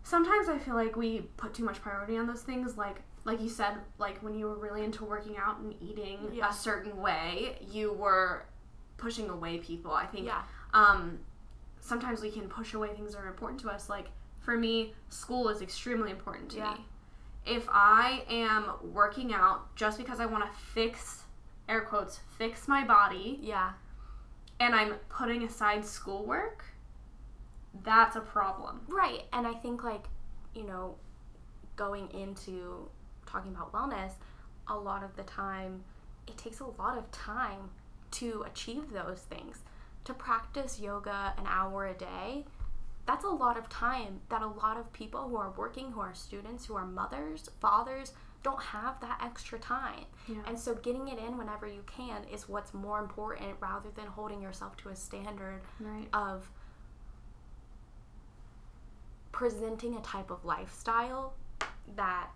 [0.03, 2.97] sometimes I feel like we put too much priority on those things like
[3.27, 6.49] like you said like when you were really into working out and eating Yeah.
[6.49, 8.47] a certain way, you were
[8.97, 9.93] pushing away people.
[9.93, 10.43] I think Yeah.
[10.73, 11.19] um
[11.81, 14.07] sometimes we can push away things that are important to us like
[14.41, 16.75] for me, school is extremely important to Yeah.
[16.75, 16.87] me.
[17.45, 21.25] If I am working out just because I want to fix
[21.69, 23.73] air quotes fix my body Yeah.
[24.61, 26.65] and I'm putting aside schoolwork,
[27.83, 28.81] that's a problem.
[28.89, 29.25] Right.
[29.33, 30.07] And I think, like,
[30.55, 30.97] you know,
[31.77, 32.89] going into
[33.37, 34.13] talking about wellness,
[34.69, 35.85] a lot of the time,
[36.27, 37.71] it takes a lot of time
[38.13, 39.61] to achieve those things.
[40.05, 42.45] To practice yoga an hour a day,
[43.07, 46.15] that's a lot of time that a lot of people who are working, who are
[46.15, 50.05] students, who are mothers, fathers, don't have that extra time.
[50.29, 50.37] Yeah.
[50.47, 54.41] And so getting it in whenever you can is what's more important rather than holding
[54.41, 56.09] yourself to a standard Right.
[56.13, 56.49] of
[59.33, 61.35] presenting a type of lifestyle
[61.97, 62.29] that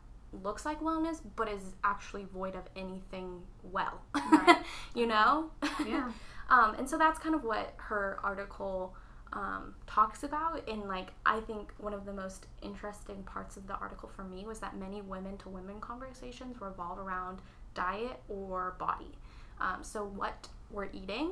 [0.44, 4.58] looks like wellness but is actually void of anything well Right.
[4.94, 5.50] you know
[5.86, 6.10] Yeah.
[6.50, 8.94] um, and so that's kind of what her article
[9.32, 13.74] um, talks about and like i think one of the most interesting parts of the
[13.74, 17.38] article for me was that many women to women conversations revolve around
[17.74, 19.12] diet or body
[19.60, 21.30] Um, so, what we're eating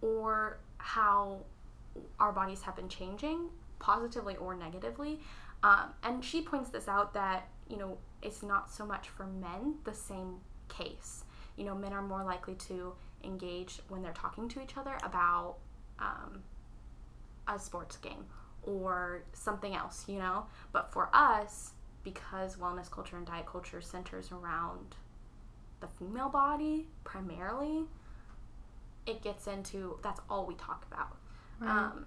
[0.00, 1.40] or how
[2.20, 5.20] our bodies have been changing, positively or negatively.
[5.62, 9.74] Um, and she points this out that, you know, it's not so much for men
[9.84, 10.36] the same
[10.68, 11.24] case.
[11.56, 15.56] You know, men are more likely to engage when they're talking to each other about
[15.98, 16.42] um,
[17.46, 18.26] a sports game
[18.62, 20.46] or something else, you know?
[20.72, 21.72] But for us,
[22.04, 24.94] because wellness culture and diet culture centers around
[25.80, 27.84] the female body primarily,
[29.06, 31.16] it gets into that's all we talk about.
[31.60, 31.70] Right.
[31.70, 32.06] Um,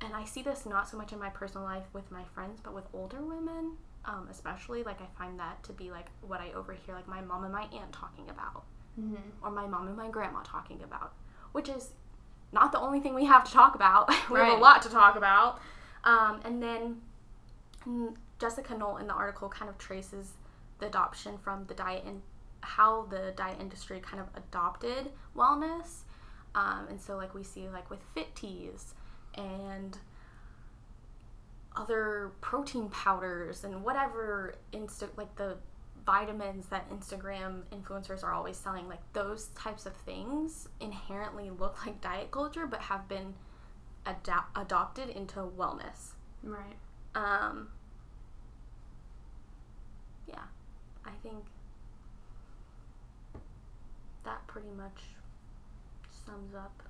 [0.00, 2.74] and I see this not so much in my personal life with my friends, but
[2.74, 3.72] with older women,
[4.06, 4.82] um, especially.
[4.82, 7.62] Like, I find that to be like what I overhear, like my mom and my
[7.72, 8.64] aunt talking about,
[8.98, 9.18] Mhm.
[9.42, 11.12] or my mom and my grandma talking about,
[11.52, 11.92] which is
[12.52, 14.08] not the only thing we have to talk about.
[14.30, 15.60] we have a lot to talk about.
[16.04, 17.02] Um, and then
[17.84, 20.34] mm, Jessica Knoll in the article kind of traces
[20.78, 22.22] the adoption from the diet and
[22.60, 26.02] how the diet industry kind of adopted wellness.
[26.54, 28.94] Um, and so, like, we see, like, with fit teas
[29.34, 29.98] and
[31.76, 35.56] other protein powders and whatever insta like the
[36.04, 42.00] vitamins that Instagram influencers are always selling like those types of things inherently look like
[42.00, 43.34] diet culture but have been
[44.54, 46.12] adopted into wellness
[46.42, 46.76] Right.
[47.16, 47.68] um
[50.28, 50.44] yeah
[51.04, 51.44] I think
[54.24, 55.02] that pretty much
[56.24, 56.82] sums up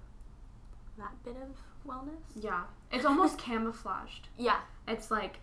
[0.99, 1.57] that bit of
[1.87, 2.63] wellness Yeah.
[2.93, 4.29] It's almost camouflaged.
[4.39, 5.41] yeah It's like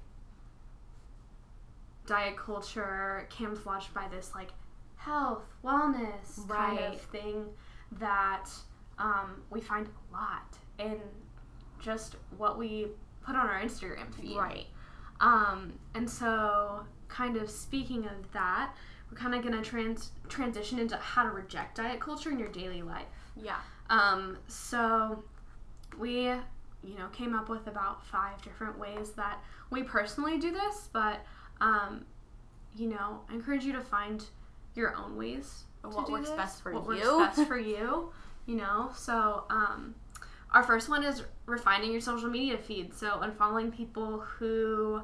[2.06, 4.50] diet culture camouflaged by this like
[4.98, 7.46] health, wellness kind of thing
[8.00, 8.50] that
[8.98, 11.00] um, we find a lot in
[11.80, 12.88] just what we
[13.26, 14.38] put on our Instagram feed.
[14.38, 14.66] right
[15.22, 18.74] Um, and so, kind of speaking of that,
[19.12, 22.50] we're kind of going to trans- transition into how to reject diet culture in your
[22.50, 23.06] daily life.
[23.36, 23.58] yeah
[23.90, 25.24] Um, so
[26.00, 30.90] we, you know, came up with about five different ways that we personally do this,
[30.92, 31.20] but
[31.62, 32.06] um,
[32.76, 34.24] you know, I encourage you to find
[34.76, 35.64] your own ways.
[35.82, 36.80] What works this, best for you.
[36.80, 37.18] what you.
[37.18, 38.12] works best for you.
[38.46, 39.96] You know, so um,
[40.52, 42.94] our first one is refining your social media feed.
[42.94, 45.02] So unfollowing people who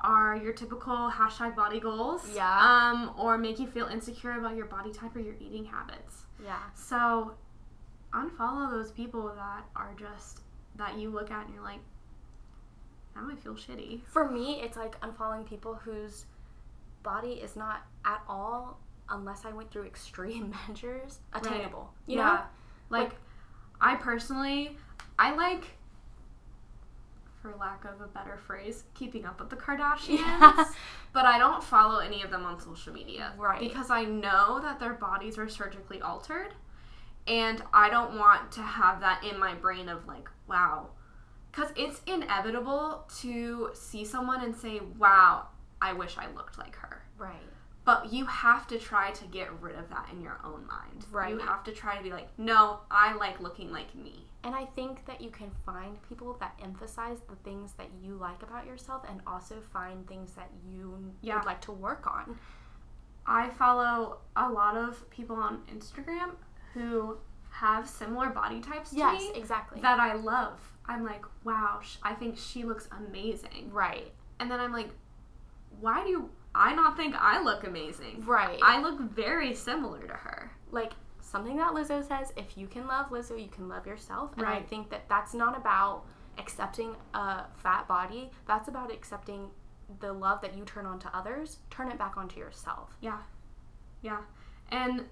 [0.00, 2.22] are your typical hashtag body goals.
[2.34, 2.58] Yeah.
[2.58, 6.22] Um, or make you feel insecure about your body type or your eating habits.
[6.42, 7.32] yeah So
[8.14, 10.40] unfollow those people that are just
[10.76, 11.80] that you look at and you're like,
[13.14, 14.00] that might feel shitty.
[14.06, 16.26] For me, it's like unfollowing people whose
[17.02, 21.92] body is not at all, unless I went through extreme measures, attainable.
[22.06, 22.24] You yeah.
[22.24, 22.40] know?
[22.98, 23.18] Like, Like-
[23.80, 24.76] I personally
[25.18, 25.64] I like
[27.40, 30.18] for lack of a better phrase, keeping up with the Kardashians.
[30.18, 30.64] Yeah.
[31.12, 33.32] But I don't follow any of them on social media.
[33.36, 33.58] Right.
[33.58, 36.54] Because I know that their bodies are surgically altered.
[37.26, 40.88] And I don't want to have that in my brain of like, wow.
[41.50, 45.48] Because it's inevitable to see someone and say, wow,
[45.82, 47.02] I wish I looked like her.
[47.18, 47.34] Right.
[47.84, 51.06] But you have to try to get rid of that in your own mind.
[51.10, 51.30] Right.
[51.30, 54.26] You have to try to be like, no, I like looking like me.
[54.44, 58.42] And I think that you can find people that emphasize the things that you like
[58.42, 61.36] about yourself and also find things that you Yeah.
[61.36, 62.38] would like to work on.
[63.26, 66.32] I follow a lot of people on Instagram
[66.74, 67.16] who
[67.50, 69.80] have similar body types to Yes, me exactly.
[69.80, 70.58] that I love.
[70.86, 73.70] I'm like, wow, sh- I think she looks amazing.
[73.72, 74.12] right.
[74.38, 74.90] And then I'm like,
[75.80, 78.24] why do I not think I look amazing?
[78.26, 78.58] Right.
[78.62, 80.50] I look very similar to her.
[80.70, 84.32] like something that Lizzo says, if you can love Lizzo, you can love yourself.
[84.36, 86.04] And I think that that's not about
[86.38, 88.30] accepting a fat body.
[88.48, 89.48] That's about accepting
[90.00, 92.96] the love that you turn on to others, turn it back onto yourself.
[93.00, 93.18] Yeah.
[94.02, 94.20] Yeah.
[94.72, 95.04] And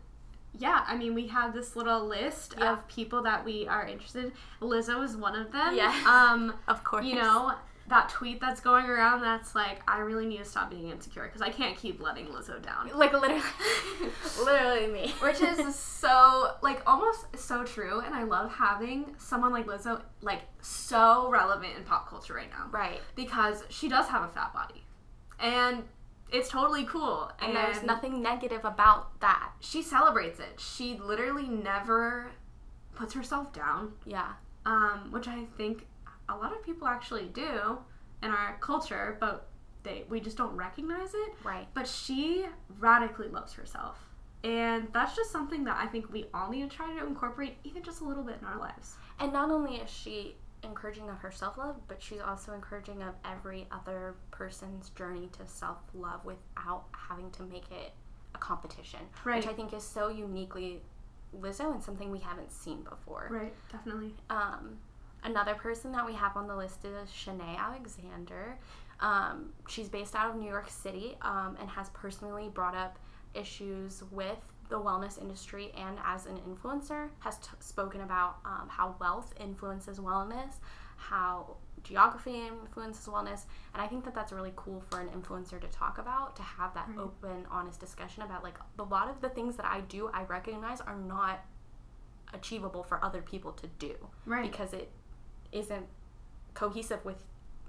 [0.57, 2.73] yeah, I mean, we have this little list Yeah.
[2.73, 4.33] of people that we are interested.
[4.61, 5.75] Lizzo is one of them.
[5.77, 5.95] Yeah.
[6.07, 7.05] Um, Of course.
[7.05, 7.53] you know,
[7.89, 11.41] that tweet that's going around that's like, I really need to stop being insecure because
[11.41, 12.91] I can't keep letting Lizzo down.
[12.95, 13.41] like literally
[14.45, 15.09] literally me.
[15.23, 18.01] Which is so, like, almost so true.
[18.01, 22.67] And I love having someone like Lizzo, like, so relevant in pop culture right now.
[22.71, 23.01] right.
[23.15, 24.85] Because she does have a fat body.
[25.41, 25.85] And
[26.31, 27.31] it's totally cool.
[27.41, 29.51] And there's nothing negative about that.
[29.61, 30.59] she celebrates it.
[30.61, 32.31] She literally never
[32.95, 34.33] puts herself down, Yeah.
[34.66, 35.87] um, which I think
[36.29, 37.79] a lot of people actually do
[38.22, 39.49] in our culture, but
[39.85, 41.35] they we just don't recognize it.
[41.45, 41.68] Right.
[41.74, 42.47] But she
[42.79, 43.97] radically loves herself.
[44.45, 47.83] And that's just something that I think we all need to try to incorporate even
[47.83, 48.97] just a little bit in our lives.
[49.18, 53.14] And not only is she encouraging of her self love, but she's also encouraging of
[53.24, 57.93] every other person's journey to self love without having to make it
[58.34, 59.01] a competition.
[59.24, 59.36] Right.
[59.36, 60.80] Which I think is so uniquely
[61.36, 63.28] Lizzo and something we haven't seen before.
[63.30, 64.14] Right, definitely.
[64.30, 64.78] Um,
[65.24, 68.59] another person that we have on the list is Shanae Alexander.
[69.01, 72.99] Um, she's based out of New York City um, and has personally brought up
[73.34, 78.95] issues with the wellness industry and as an influencer has t- spoken about um, how
[79.01, 80.55] wealth influences wellness,
[80.97, 81.57] how
[81.89, 85.99] geography influences wellness, and I think that that's really cool for an influencer to talk
[85.99, 86.99] about to have that Right.
[86.99, 90.80] open, honest discussion about like a lot of the things that I do, I recognize
[90.80, 91.41] are not
[92.34, 93.95] achievable for other people to do
[94.26, 94.51] Right.
[94.51, 94.91] because it
[95.53, 95.86] isn't
[96.55, 97.24] cohesive with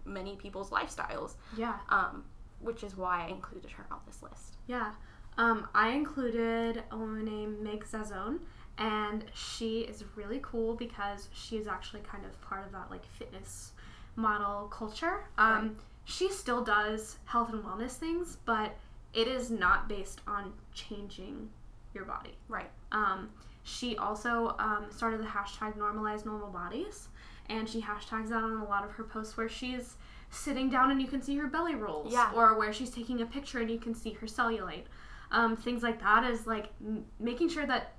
[0.06, 1.80] many people's lifestyles, yeah.
[1.90, 2.26] um,
[2.60, 4.58] which is why I included her on this list.
[4.68, 4.94] Yeah.
[5.38, 8.40] Um, I included a woman named Meg Zazone,
[8.78, 13.06] and she is really cool because she is actually kind of part of that like
[13.06, 13.74] fitness
[14.20, 15.26] model culture.
[15.38, 15.72] Um, Right.
[16.06, 18.76] She still does health and wellness things, but
[19.14, 21.50] it is not based on changing
[21.94, 22.36] your body.
[22.48, 22.70] Right.
[22.92, 23.30] Um,
[23.64, 27.10] she also um, started the hashtag normalize normal bodies,
[27.48, 29.98] and she hashtags that on a lot of her posts where she's
[30.32, 32.32] sitting down and you can see her belly rolls, Yeah.
[32.36, 34.86] or where she's taking a picture and you can see her cellulite.
[35.32, 37.94] Um, things like that is like m- making sure that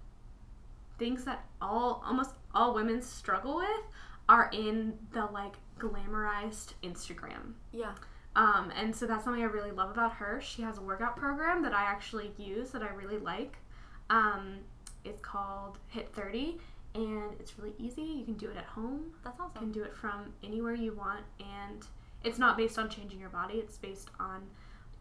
[0.99, 3.85] things that all almost all women struggle with
[4.29, 7.55] are in the like glamorized Instagram.
[7.73, 7.93] Yeah.
[8.37, 10.41] Um, and so that's something I really love about her.
[10.41, 13.57] She has a workout program that I actually use that I really like.
[14.09, 14.59] Um,
[15.05, 16.59] it's called Hit 30,
[16.95, 18.03] and it's really easy.
[18.03, 19.13] You can do it at home.
[19.25, 19.61] That's You awesome.
[19.61, 21.85] can do it from anywhere you want, and
[22.23, 23.55] it's not based on changing your body.
[23.55, 24.43] It's based on,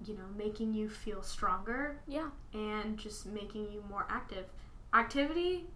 [0.06, 2.30] you know, making you feel stronger Yeah.
[2.54, 4.46] and just making you more active.
[4.94, 5.68] Activity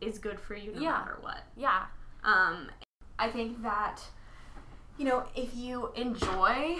[0.00, 0.92] is good for you no Yeah.
[0.92, 1.42] matter what.
[1.56, 1.86] Yeah.
[2.24, 2.70] Um,
[3.18, 4.02] I think that,
[4.98, 6.76] you know, if you enjoy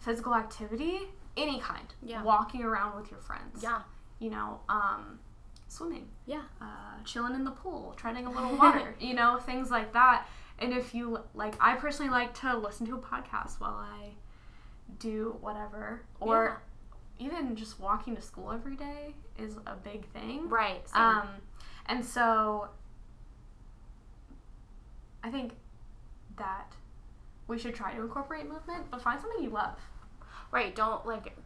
[0.00, 0.98] physical activity,
[1.36, 2.22] any kind, Yeah.
[2.22, 3.82] walking around with your friends, Yeah.
[4.18, 5.20] you know, um,
[5.68, 6.42] swimming, Yeah.
[6.60, 10.26] uh, chilling in the pool, treading a little water, you know, things like that.
[10.58, 14.14] And if you like, I personally like to listen to a podcast while I
[14.98, 16.62] do whatever, or
[17.18, 20.48] even just walking to school every day is a big thing.
[20.48, 20.86] Right.
[20.88, 21.00] Same.
[21.02, 21.28] Um,
[21.86, 22.68] and so
[25.22, 25.54] I think
[26.36, 26.72] that
[27.48, 29.76] we should try to incorporate movement, but find something you love.
[30.50, 30.74] right.
[30.74, 31.36] Don't like.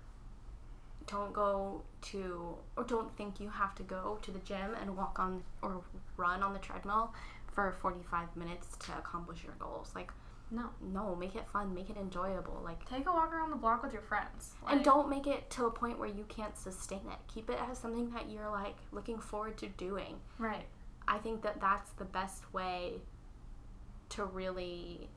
[1.06, 5.18] Don't go to or don't think you have to go to the gym and walk
[5.18, 5.80] on or
[6.18, 7.14] run on the treadmill
[7.50, 9.90] for 45 minutes to accomplish your goals.
[9.94, 10.12] Like
[10.50, 10.68] No.
[10.82, 12.60] no, make it fun, make it enjoyable.
[12.62, 14.52] Like Take a walk around the block with your friends.
[14.68, 17.18] and don't make it to a point where you can't sustain it.
[17.32, 20.16] Keep it as something that you're like looking forward to doing.
[20.38, 20.66] Right.
[21.08, 23.00] I think that that's the best way
[24.10, 25.08] to really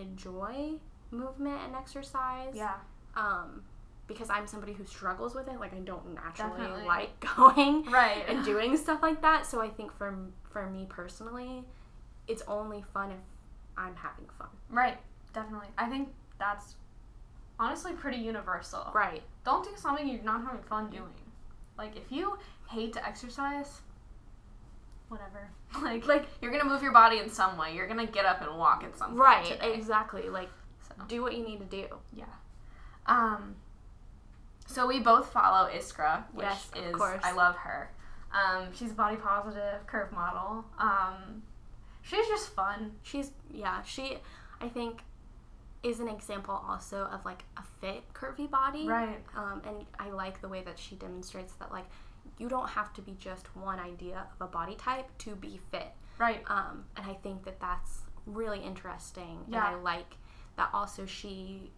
[0.00, 0.72] enjoy
[1.10, 2.52] movement and exercise.
[2.54, 2.74] Yeah.
[3.16, 3.62] Um,
[4.06, 5.58] because I'm somebody who struggles with it.
[5.58, 6.84] Like I don't naturally Definitely.
[6.84, 8.24] like going Right.
[8.28, 9.46] and doing stuff like that.
[9.46, 10.14] So I think for
[10.50, 11.64] for me personally,
[12.28, 13.18] it's only fun if
[13.76, 14.48] I'm having fun.
[14.70, 14.98] Right.
[15.32, 15.68] Definitely.
[15.76, 16.74] I think that's
[17.58, 18.90] honestly pretty universal.
[18.94, 19.22] Right.
[19.44, 21.10] Don't do something you're not having fun doing.
[21.76, 22.38] Like if you
[22.68, 23.80] hate to exercise,
[25.08, 25.50] whatever.
[25.82, 27.74] Like Like you're gonna move your body in some way.
[27.74, 29.44] You're gonna get up and walk in some way right.
[29.44, 29.74] today.
[29.74, 30.28] Exactly.
[30.28, 30.48] Like
[30.88, 30.94] So.
[31.06, 31.86] do what you need to do.
[32.14, 32.24] Yeah.
[33.06, 33.56] Um.
[34.66, 37.20] So we both follow Iskra, which Yes, of is course.
[37.22, 37.90] I love her.
[38.32, 40.64] Um, she's a body positive curve model.
[40.78, 41.42] Um,
[42.02, 42.92] she's just fun.
[43.02, 44.18] She's yeah, she
[44.60, 45.00] I think
[45.82, 48.86] is an example also of like a fit curvy body.
[48.86, 49.22] Right.
[49.36, 51.86] Um, and I like the way that she demonstrates that like
[52.38, 55.88] you don't have to be just one idea of a body type to be fit.
[56.18, 56.42] Right.
[56.48, 59.40] Um, and I think that that's really interesting.
[59.48, 59.66] Yeah.
[59.66, 60.16] And I like
[60.56, 61.70] that also she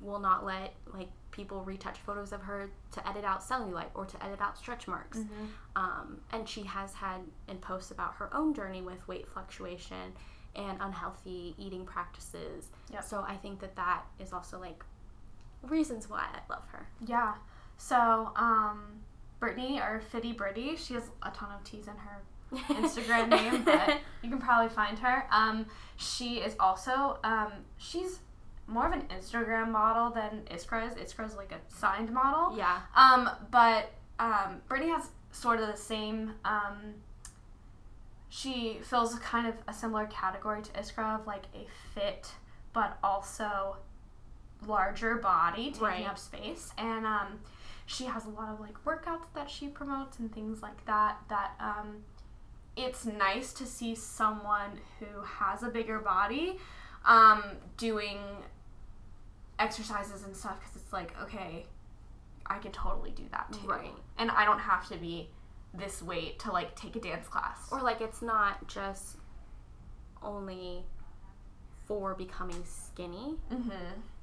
[0.00, 4.24] will not let like people retouch photos of her to edit out cellulite or to
[4.24, 5.18] edit out stretch marks.
[5.18, 5.44] Mm-hmm.
[5.76, 10.12] Um, and she has had in posts about her own journey with weight fluctuation
[10.54, 12.66] and unhealthy eating practices.
[12.92, 13.04] Yep.
[13.04, 14.84] So I think that that is also like
[15.62, 16.86] reasons why I love her.
[17.06, 17.34] Yeah.
[17.78, 19.00] So, um,
[19.42, 22.22] Brittany or Fitty Britty, she has a ton of T's in her
[22.74, 25.26] Instagram name, but you can probably find her.
[25.32, 25.66] Um,
[25.96, 28.20] she is also um, she's
[28.68, 30.94] more of an Instagram model than Iskra is.
[30.94, 32.56] Iskra is like a signed model.
[32.56, 33.90] yeah, Um, but
[34.20, 36.34] um, Brittany has sort of the same.
[36.44, 36.94] Um,
[38.28, 42.30] she fills kind of a similar category to Iskra of like a fit,
[42.72, 43.76] but also
[44.66, 46.06] larger body taking Right.
[46.08, 46.70] up space.
[46.78, 47.40] And um,
[47.92, 51.18] she has a lot of like workouts that she promotes and things like that.
[51.28, 52.04] That um,
[52.76, 56.58] it's nice to see someone who has a bigger body
[57.04, 57.42] um,
[57.76, 58.18] doing
[59.58, 61.66] exercises and stuff because it's like okay
[62.46, 63.66] I could totally do that too.
[63.66, 63.92] Right.
[64.18, 65.28] And I don't have to be
[65.74, 67.68] this weight to like take a dance class.
[67.70, 69.16] Or like it's not just
[70.22, 70.84] only
[71.86, 73.70] for becoming skinny mm-hmm.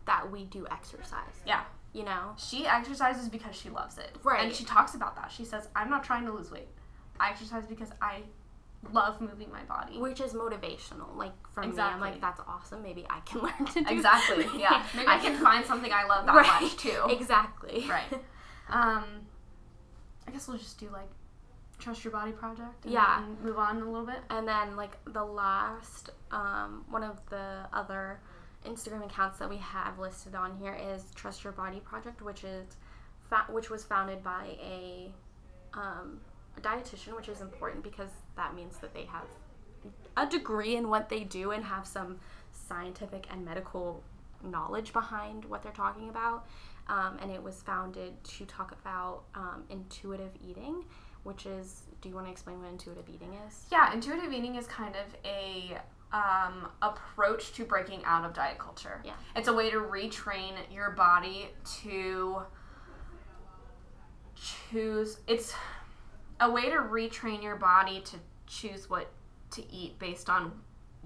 [0.05, 1.41] that we do exercise.
[1.45, 1.63] Yeah.
[1.93, 2.33] You know?
[2.37, 4.15] She exercises because she loves it.
[4.23, 4.43] Right.
[4.45, 5.31] And she talks about that.
[5.31, 6.67] She says, I'm not trying to lose weight.
[7.19, 8.21] I exercise because I
[8.93, 9.97] love moving my body.
[9.99, 11.15] Which is motivational.
[11.15, 12.81] Like for me, I'm like, that's awesome.
[12.83, 14.45] Maybe I can learn to do Exactly.
[14.59, 14.83] Yeah.
[14.95, 16.61] Maybe I can find something I love that Right.
[16.61, 17.03] much too.
[17.09, 17.85] Exactly.
[17.89, 18.03] Right.
[18.71, 19.03] Um,
[20.27, 21.09] I guess we'll just do like
[21.79, 22.85] trust your body project.
[22.85, 23.23] And Yeah.
[23.41, 24.19] move on a little bit.
[24.29, 28.19] And then like the last um, one of the other
[28.65, 32.75] Instagram accounts that we have listed on here is Trust Your Body Project, which is
[33.49, 35.11] which was founded by a,
[35.75, 36.19] um,
[36.57, 39.25] a dietitian, which is important because that means that they have
[40.17, 42.19] a degree in what they do and have some
[42.51, 44.03] scientific and medical
[44.43, 46.47] knowledge behind what they're talking about.
[46.87, 50.83] Um, and it was founded to talk about um, intuitive eating,
[51.23, 51.83] which is.
[52.01, 53.65] Do you want to explain what intuitive eating is?
[53.71, 55.77] Yeah, intuitive eating is kind of a
[56.11, 59.01] um, approach to breaking out of diet culture.
[59.05, 59.13] Yeah.
[59.35, 61.49] It's a way to retrain your body
[61.81, 62.41] to
[64.71, 65.19] choose.
[65.27, 65.53] It's
[66.39, 69.11] a way to retrain your body to choose what
[69.51, 70.51] to eat based on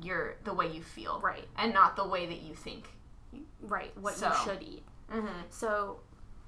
[0.02, 1.48] your the way you feel, Right.
[1.58, 2.90] and not the way that you think.
[3.62, 5.28] right what So- you should eat Mm-hmm.
[5.50, 6.00] so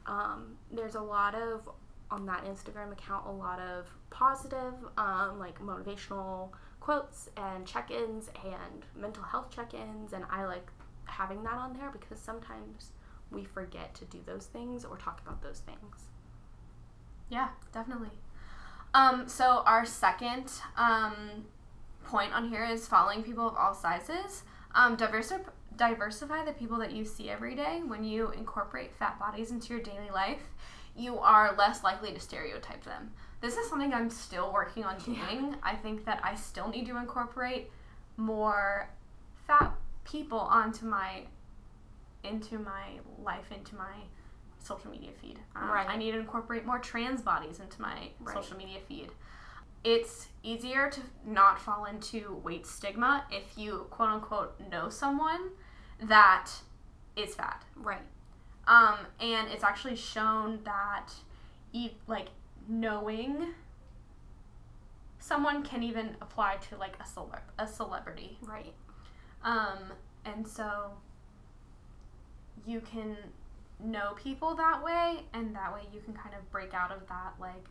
[0.05, 1.67] um, there's a lot of
[2.11, 6.51] on that instagram account a lot of positive um, like motivational
[6.85, 10.67] quotes and check-ins and mental health check-ins and i like
[11.05, 12.91] having that on there because sometimes
[13.31, 16.05] we forget to do those things or talk about those things
[17.29, 18.11] Yeah, definitely.
[18.93, 21.45] Um, so our second um,
[22.05, 24.43] point on here is following people of all sizes.
[24.75, 25.43] Um, diversi-
[25.75, 27.81] diversify the people that you see every day.
[27.85, 30.43] When you incorporate fat bodies into your daily life,
[30.95, 33.11] you are less likely to stereotype them.
[33.41, 35.55] This is something I'm still working on doing.
[35.61, 37.69] I think that I still need to incorporate
[38.17, 38.89] more
[39.47, 39.73] fat
[40.03, 41.23] people onto my
[42.23, 43.93] into my life, into my
[44.57, 45.37] social media feed.
[45.55, 45.87] Um, Right.
[45.87, 48.33] I need to incorporate more trans bodies into my Right.
[48.35, 49.11] social media feed.
[49.83, 55.51] It's easier to not fall into weight stigma if you quote unquote know someone
[55.99, 56.49] that
[57.15, 57.63] is fat.
[57.75, 58.01] right
[58.67, 61.13] Um, and it's actually shown that
[61.71, 62.29] eat like
[62.67, 63.53] knowing
[65.19, 68.37] someone can even apply to like a celeb a celebrity.
[68.41, 68.73] right
[69.43, 69.93] Um,
[70.25, 70.91] and so
[72.65, 73.15] you can
[73.83, 77.33] know people that way, and that way you can kind of break out of that
[77.39, 77.65] like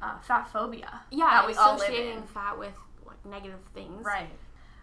[0.00, 2.22] uh, fat phobia yeah that we associating in.
[2.22, 2.74] fat with
[3.06, 4.28] like negative things Right.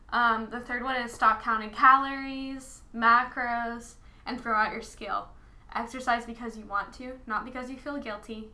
[0.10, 3.96] Um, the third one is stop counting calories, macros,
[4.26, 5.30] and throw out your scale.
[5.74, 8.50] Exercise because you want to, not because you feel guilty,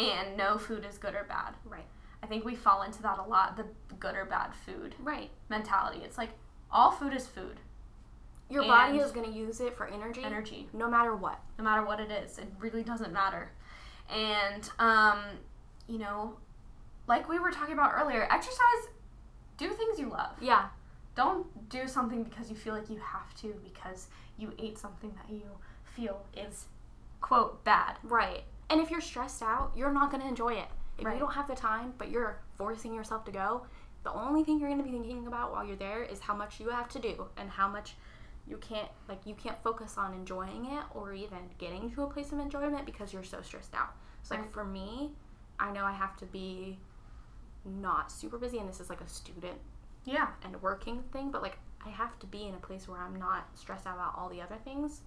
[0.00, 1.54] and no food is good or bad.
[1.64, 1.86] right
[2.22, 3.64] I think we fall into that a lot the
[3.98, 6.00] good or bad food right mentality.
[6.04, 6.30] It's like
[6.70, 7.58] all food is food,
[8.48, 11.84] your body is going to use it for energy energy, no matter what no matter
[11.84, 12.38] what it is.
[12.38, 13.50] It really doesn't matter.
[14.12, 15.20] And, um,
[15.86, 16.34] you know,
[17.06, 18.88] like we were talking about earlier, exercise,
[19.56, 20.32] do things you love.
[20.40, 20.66] yeah
[21.16, 24.06] don't do something because you feel like you have to because
[24.38, 25.42] you ate something that you
[25.84, 26.66] feel is
[27.20, 28.44] quote bad Right.
[28.70, 30.68] And if you're stressed out, you're not going to enjoy it.
[30.96, 31.14] If Right.
[31.14, 33.66] you don't have the time, but you're forcing yourself to go,
[34.04, 36.60] the only thing you're going to be thinking about while you're there is how much
[36.60, 37.96] you have to do and how much
[38.46, 42.32] you can't like you can't focus on enjoying it or even getting to a place
[42.32, 43.94] of enjoyment because you're so stressed out.
[44.22, 44.52] So like Right.
[44.52, 45.12] for me,
[45.58, 46.78] I know I have to be
[47.64, 49.58] not super busy and this is like a student
[50.04, 53.16] yeah and working thing, but like I have to be in a place where I'm
[53.16, 55.02] not stressed out about all the other things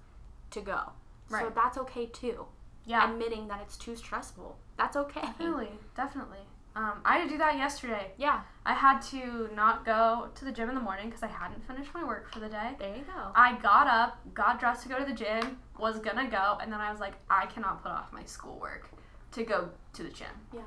[0.51, 0.91] to go.
[1.29, 1.45] Right.
[1.45, 2.45] So that's okay too
[2.85, 4.57] yeah admitting that it's too stressful.
[4.77, 5.21] That's okay.
[5.21, 6.39] definitely definitely
[6.75, 10.51] um, i had to do that yesterday Yeah, i had to not go to the
[10.51, 13.03] gym in the morning because i hadn't finished my work for the day there you
[13.03, 13.31] go.
[13.35, 16.81] i got up got dressed to go to the gym was gonna go and then
[16.81, 18.89] i was like i cannot put off my schoolwork
[19.31, 20.61] to go to the gym Yeah.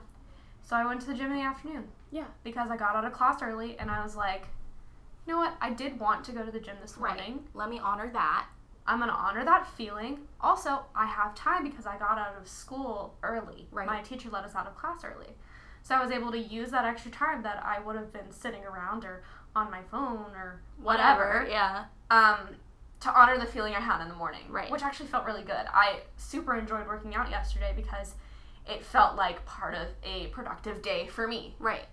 [0.62, 2.26] so i went to the gym in the afternoon Yeah.
[2.44, 4.44] because i got out of class early and i was like
[5.26, 7.16] you know what i did want to go to the gym this Right.
[7.16, 8.46] morning Let me honor that.
[8.88, 10.18] I'm gonna honor that feeling.
[10.40, 13.66] Also, I have time because I got out of school early.
[13.70, 13.86] Right.
[13.86, 15.34] My teacher let us out of class early.
[15.82, 18.64] So I was able to use that extra time that I would have been sitting
[18.64, 19.22] around or
[19.54, 21.84] on my phone or whatever, Yeah.
[22.10, 22.56] um,
[23.00, 24.42] to honor the feeling I had in the morning.
[24.48, 24.70] Right.
[24.70, 25.66] Which actually felt really good.
[25.72, 28.14] I super enjoyed working out yesterday because
[28.68, 31.54] it felt like part of a productive day for me.
[31.58, 31.86] Right.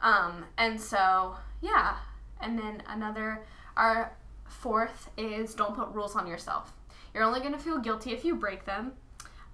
[0.00, 1.96] Um, and so, yeah.
[2.40, 3.44] And then another,
[3.76, 4.12] our
[4.50, 6.72] fourth is don't put rules on yourself.
[7.14, 8.92] You're only going to feel guilty if you break them,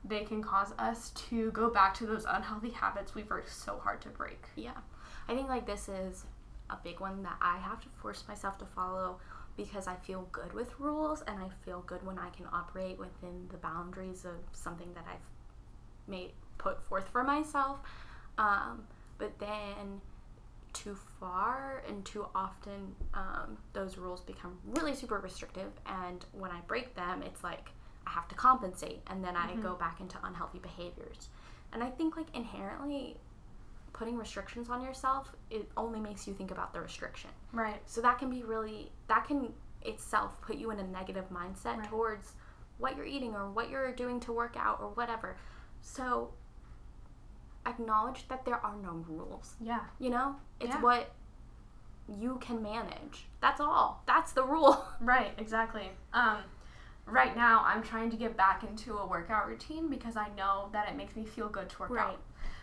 [0.04, 4.00] they can cause us to go back to those unhealthy habits we've worked so hard
[4.02, 4.44] to break.
[4.54, 4.76] Yeah.
[5.28, 6.24] I think like this is
[6.70, 9.18] a big one that I have to force myself to follow
[9.56, 13.48] because I feel good with rules and I feel good when I can operate within
[13.50, 17.78] the boundaries of something that I've made put forth for myself.
[18.38, 18.84] Um,
[19.18, 20.00] but then
[20.76, 26.60] too far and too often um, those rules become really super restrictive and when I
[26.66, 27.70] break them it's like
[28.06, 31.28] I have to compensate and then I go back into unhealthy behaviors.
[31.72, 33.16] And I think like inherently
[33.92, 37.30] putting restrictions on yourself it only makes you think about the restriction.
[37.52, 37.80] Right.
[37.86, 39.52] So that can be really that can
[39.82, 41.88] itself put you in a negative mindset Right.
[41.88, 42.32] towards
[42.78, 45.36] what you're eating or what you're doing to work out or whatever.
[45.80, 46.30] So
[47.66, 49.54] acknowledge that there are no rules.
[49.60, 49.80] Yeah.
[49.98, 50.36] You know?
[50.60, 50.80] It's Yeah.
[50.80, 51.12] what
[52.08, 53.26] you can manage.
[53.40, 54.02] That's all.
[54.06, 54.84] That's the rule.
[55.00, 55.90] Right, exactly.
[56.12, 56.38] Um,
[57.04, 60.88] right now, I'm trying to get back into a workout routine because I know that
[60.88, 62.06] it makes me feel good to work Right.
[62.06, 62.20] out.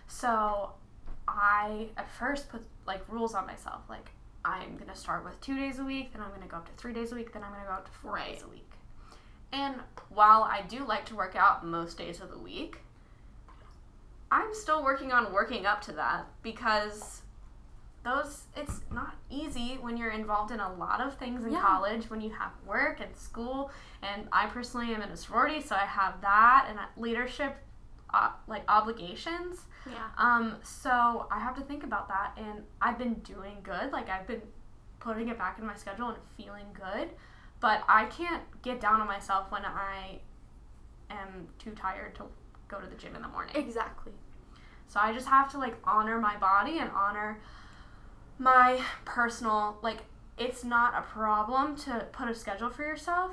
[0.07, 0.71] So,
[1.27, 3.81] I at first put like rules on myself.
[3.89, 4.11] Like,
[4.45, 6.93] I'm gonna start with two days a week, then I'm gonna go up to three
[6.93, 8.33] days a week, then I'm gonna go up to four Right.
[8.33, 8.69] days a week.
[9.53, 9.75] And
[10.09, 12.79] while I do like to work out most days of the week,
[14.33, 17.21] I'm still working on working up to that because
[18.03, 21.61] those it's not easy when you're involved in a lot of things in Yeah.
[21.61, 23.71] college when you have work and school
[24.01, 27.55] and i personally am in a sorority so i have that and leadership
[28.13, 30.07] uh, like obligations Yeah.
[30.17, 34.27] um so i have to think about that and i've been doing good like i've
[34.27, 34.41] been
[34.99, 37.09] putting it back in my schedule and feeling good
[37.61, 40.19] but i can't get down on myself when i
[41.09, 42.23] am too tired to
[42.67, 44.11] go to the gym in the morning Exactly.
[44.87, 47.39] So I just have to like honor my body and honor
[48.39, 49.99] my personal like
[50.37, 53.31] it's not a problem to put a schedule for yourself.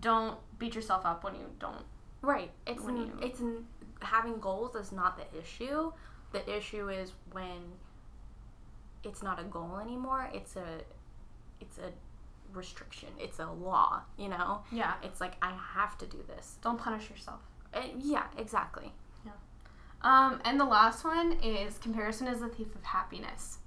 [0.00, 1.84] Don't beat yourself up when you don't.
[2.22, 2.50] Right.
[2.66, 3.66] It's When you- it's n-
[4.00, 5.92] having goals is not the issue.
[6.32, 7.72] The issue is when
[9.02, 10.30] it's not a goal anymore.
[10.32, 10.82] It's a
[11.60, 11.90] it's a
[12.54, 13.08] restriction.
[13.18, 14.62] It's a law, you know?
[14.72, 14.94] Yeah.
[15.02, 16.56] It's like I have to do this.
[16.62, 17.40] Don't punish yourself.
[17.74, 18.92] Uh, yeah, exactly.
[20.02, 23.58] Um, and the last one is comparison is the thief of happiness.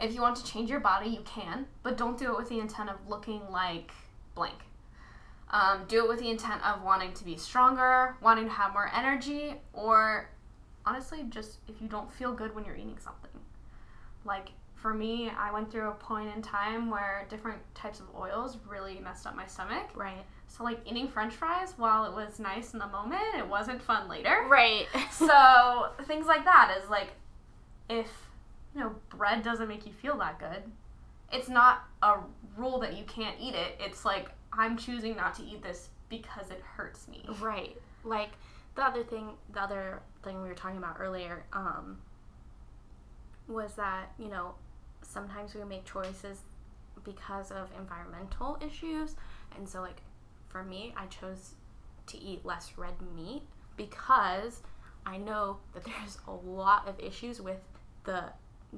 [0.00, 2.60] If you want to change your body, you can, but don't do it with the
[2.60, 3.92] intent of looking like
[4.34, 4.58] blank.
[5.50, 8.90] Um, do it with the intent of wanting to be stronger, wanting to have more
[8.94, 10.28] energy, or
[10.84, 13.30] honestly, just if you don't feel good when you're eating something.
[14.24, 18.58] Like for me, I went through a point in time where different types of oils
[18.68, 19.88] really messed up my stomach.
[19.94, 20.24] Right.
[20.48, 24.08] So, like eating french fries, while it was nice in the moment, it wasn't fun
[24.08, 24.86] later Right.
[25.12, 27.10] so things like that is like
[27.88, 28.08] if
[28.74, 30.62] you know bread doesn't make you feel that good
[31.32, 32.16] it's not a
[32.56, 36.50] rule that you can't eat it it's like i'm choosing not to eat this because
[36.50, 37.76] it hurts me Right.
[38.04, 38.30] Like
[38.74, 41.98] the other thing, the other thing we were talking about earlier, um,
[43.46, 44.54] was that you know
[45.02, 46.42] sometimes we make choices
[47.04, 49.16] because of environmental issues,
[49.56, 50.00] and so like
[50.48, 51.54] for me, I chose
[52.08, 53.42] to eat less red meat
[53.76, 54.62] because
[55.06, 57.58] I know that there's a lot of issues with
[58.04, 58.24] the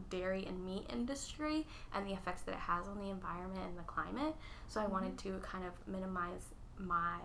[0.09, 3.83] dairy and meat industry and the effects that it has on the environment and the
[3.83, 4.35] climate.
[4.69, 7.19] So I wanted to kind of minimize my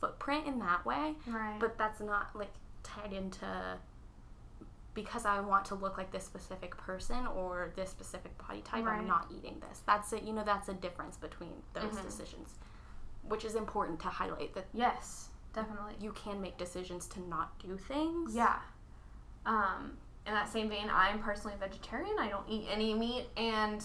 [0.00, 3.46] footprint in that way, right but that's not like tied into
[4.94, 8.84] because I want to look like this specific person or this specific body type.
[8.84, 9.00] Right.
[9.00, 9.82] I'm not eating this.
[9.86, 10.22] That's it.
[10.22, 12.02] You know, that's a difference between those Mhm.
[12.02, 12.54] decisions,
[13.28, 17.76] which is important to highlight that yes definitely you can make decisions to not do
[17.76, 18.34] things.
[18.34, 18.58] yeah
[19.46, 19.96] um
[20.26, 23.84] in that same vein i'm personally vegetarian i don't eat any meat and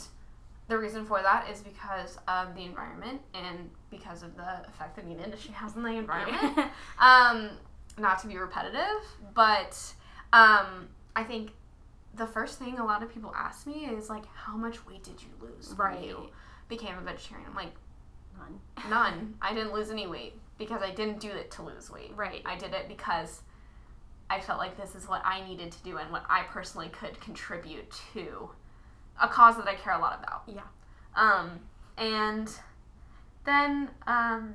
[0.67, 5.03] the reason for that is because of the environment and because of the effect the
[5.03, 6.57] meat industry has on the environment
[6.99, 7.49] um,
[7.97, 9.01] not to be repetitive,
[9.33, 9.75] but
[10.31, 11.51] um, I think
[12.13, 15.21] the first thing a lot of people ask me is like, how much weight did
[15.21, 16.03] you lose when Right.
[16.05, 16.29] you
[16.69, 17.47] became a vegetarian?
[17.49, 17.73] I'm like,
[18.83, 18.89] None.
[18.89, 19.35] none.
[19.41, 22.11] I didn't lose any weight because I didn't do it to lose weight.
[22.15, 22.41] Right.
[22.45, 23.41] I did it because
[24.29, 27.19] I felt like this is what I needed to do and what I personally could
[27.19, 28.49] contribute to
[29.21, 30.43] a cause that I care a lot about.
[30.47, 30.61] Yeah.
[31.15, 31.59] Um,
[31.97, 32.49] and
[33.45, 34.53] then, um,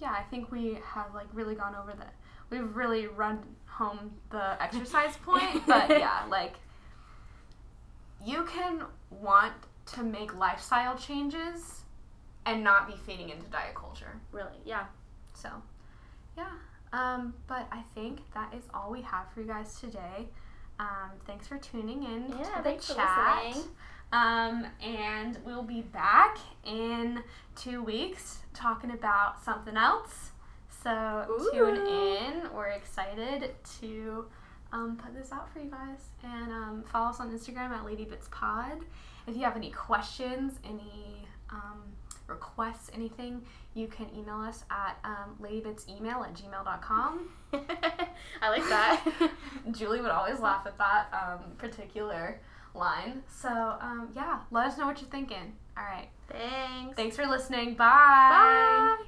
[0.00, 2.06] yeah, I think we have like really gone over the,
[2.50, 6.54] we've really run home the exercise point, but yeah, like
[8.24, 9.52] you can want
[9.86, 11.83] to make lifestyle changes
[12.46, 14.20] and not be feeding into diet culture.
[14.32, 14.58] Really.
[14.64, 14.84] Yeah.
[15.34, 15.48] So,
[16.36, 16.50] yeah.
[16.92, 20.28] Um, but I think that is all we have for you guys today.
[20.78, 23.56] Um, thanks for tuning in Yeah, to the chat.
[24.12, 27.20] Um, and we'll be back in
[27.56, 30.30] two weeks talking about something else.
[30.82, 31.50] So Ooh.
[31.52, 32.54] tune in.
[32.54, 34.26] We're excited to
[34.72, 36.10] um, put this out for you guys.
[36.22, 38.82] And um, follow us on Instagram at LadyBitsPod.
[39.26, 41.82] If you have any questions, any um,
[42.26, 43.42] requests, anything,
[43.74, 47.28] you can email us at um, ladybitsemail at gmail.com.
[48.42, 49.04] I like that.
[49.72, 52.40] Julie would always laugh at that um, particular
[52.74, 53.22] line.
[53.28, 55.54] So, um, yeah, let us know what you're thinking.
[55.76, 56.08] All right.
[56.28, 56.96] Thanks.
[56.96, 57.74] Thanks for listening.
[57.74, 57.84] Bye.
[59.00, 59.04] Bye.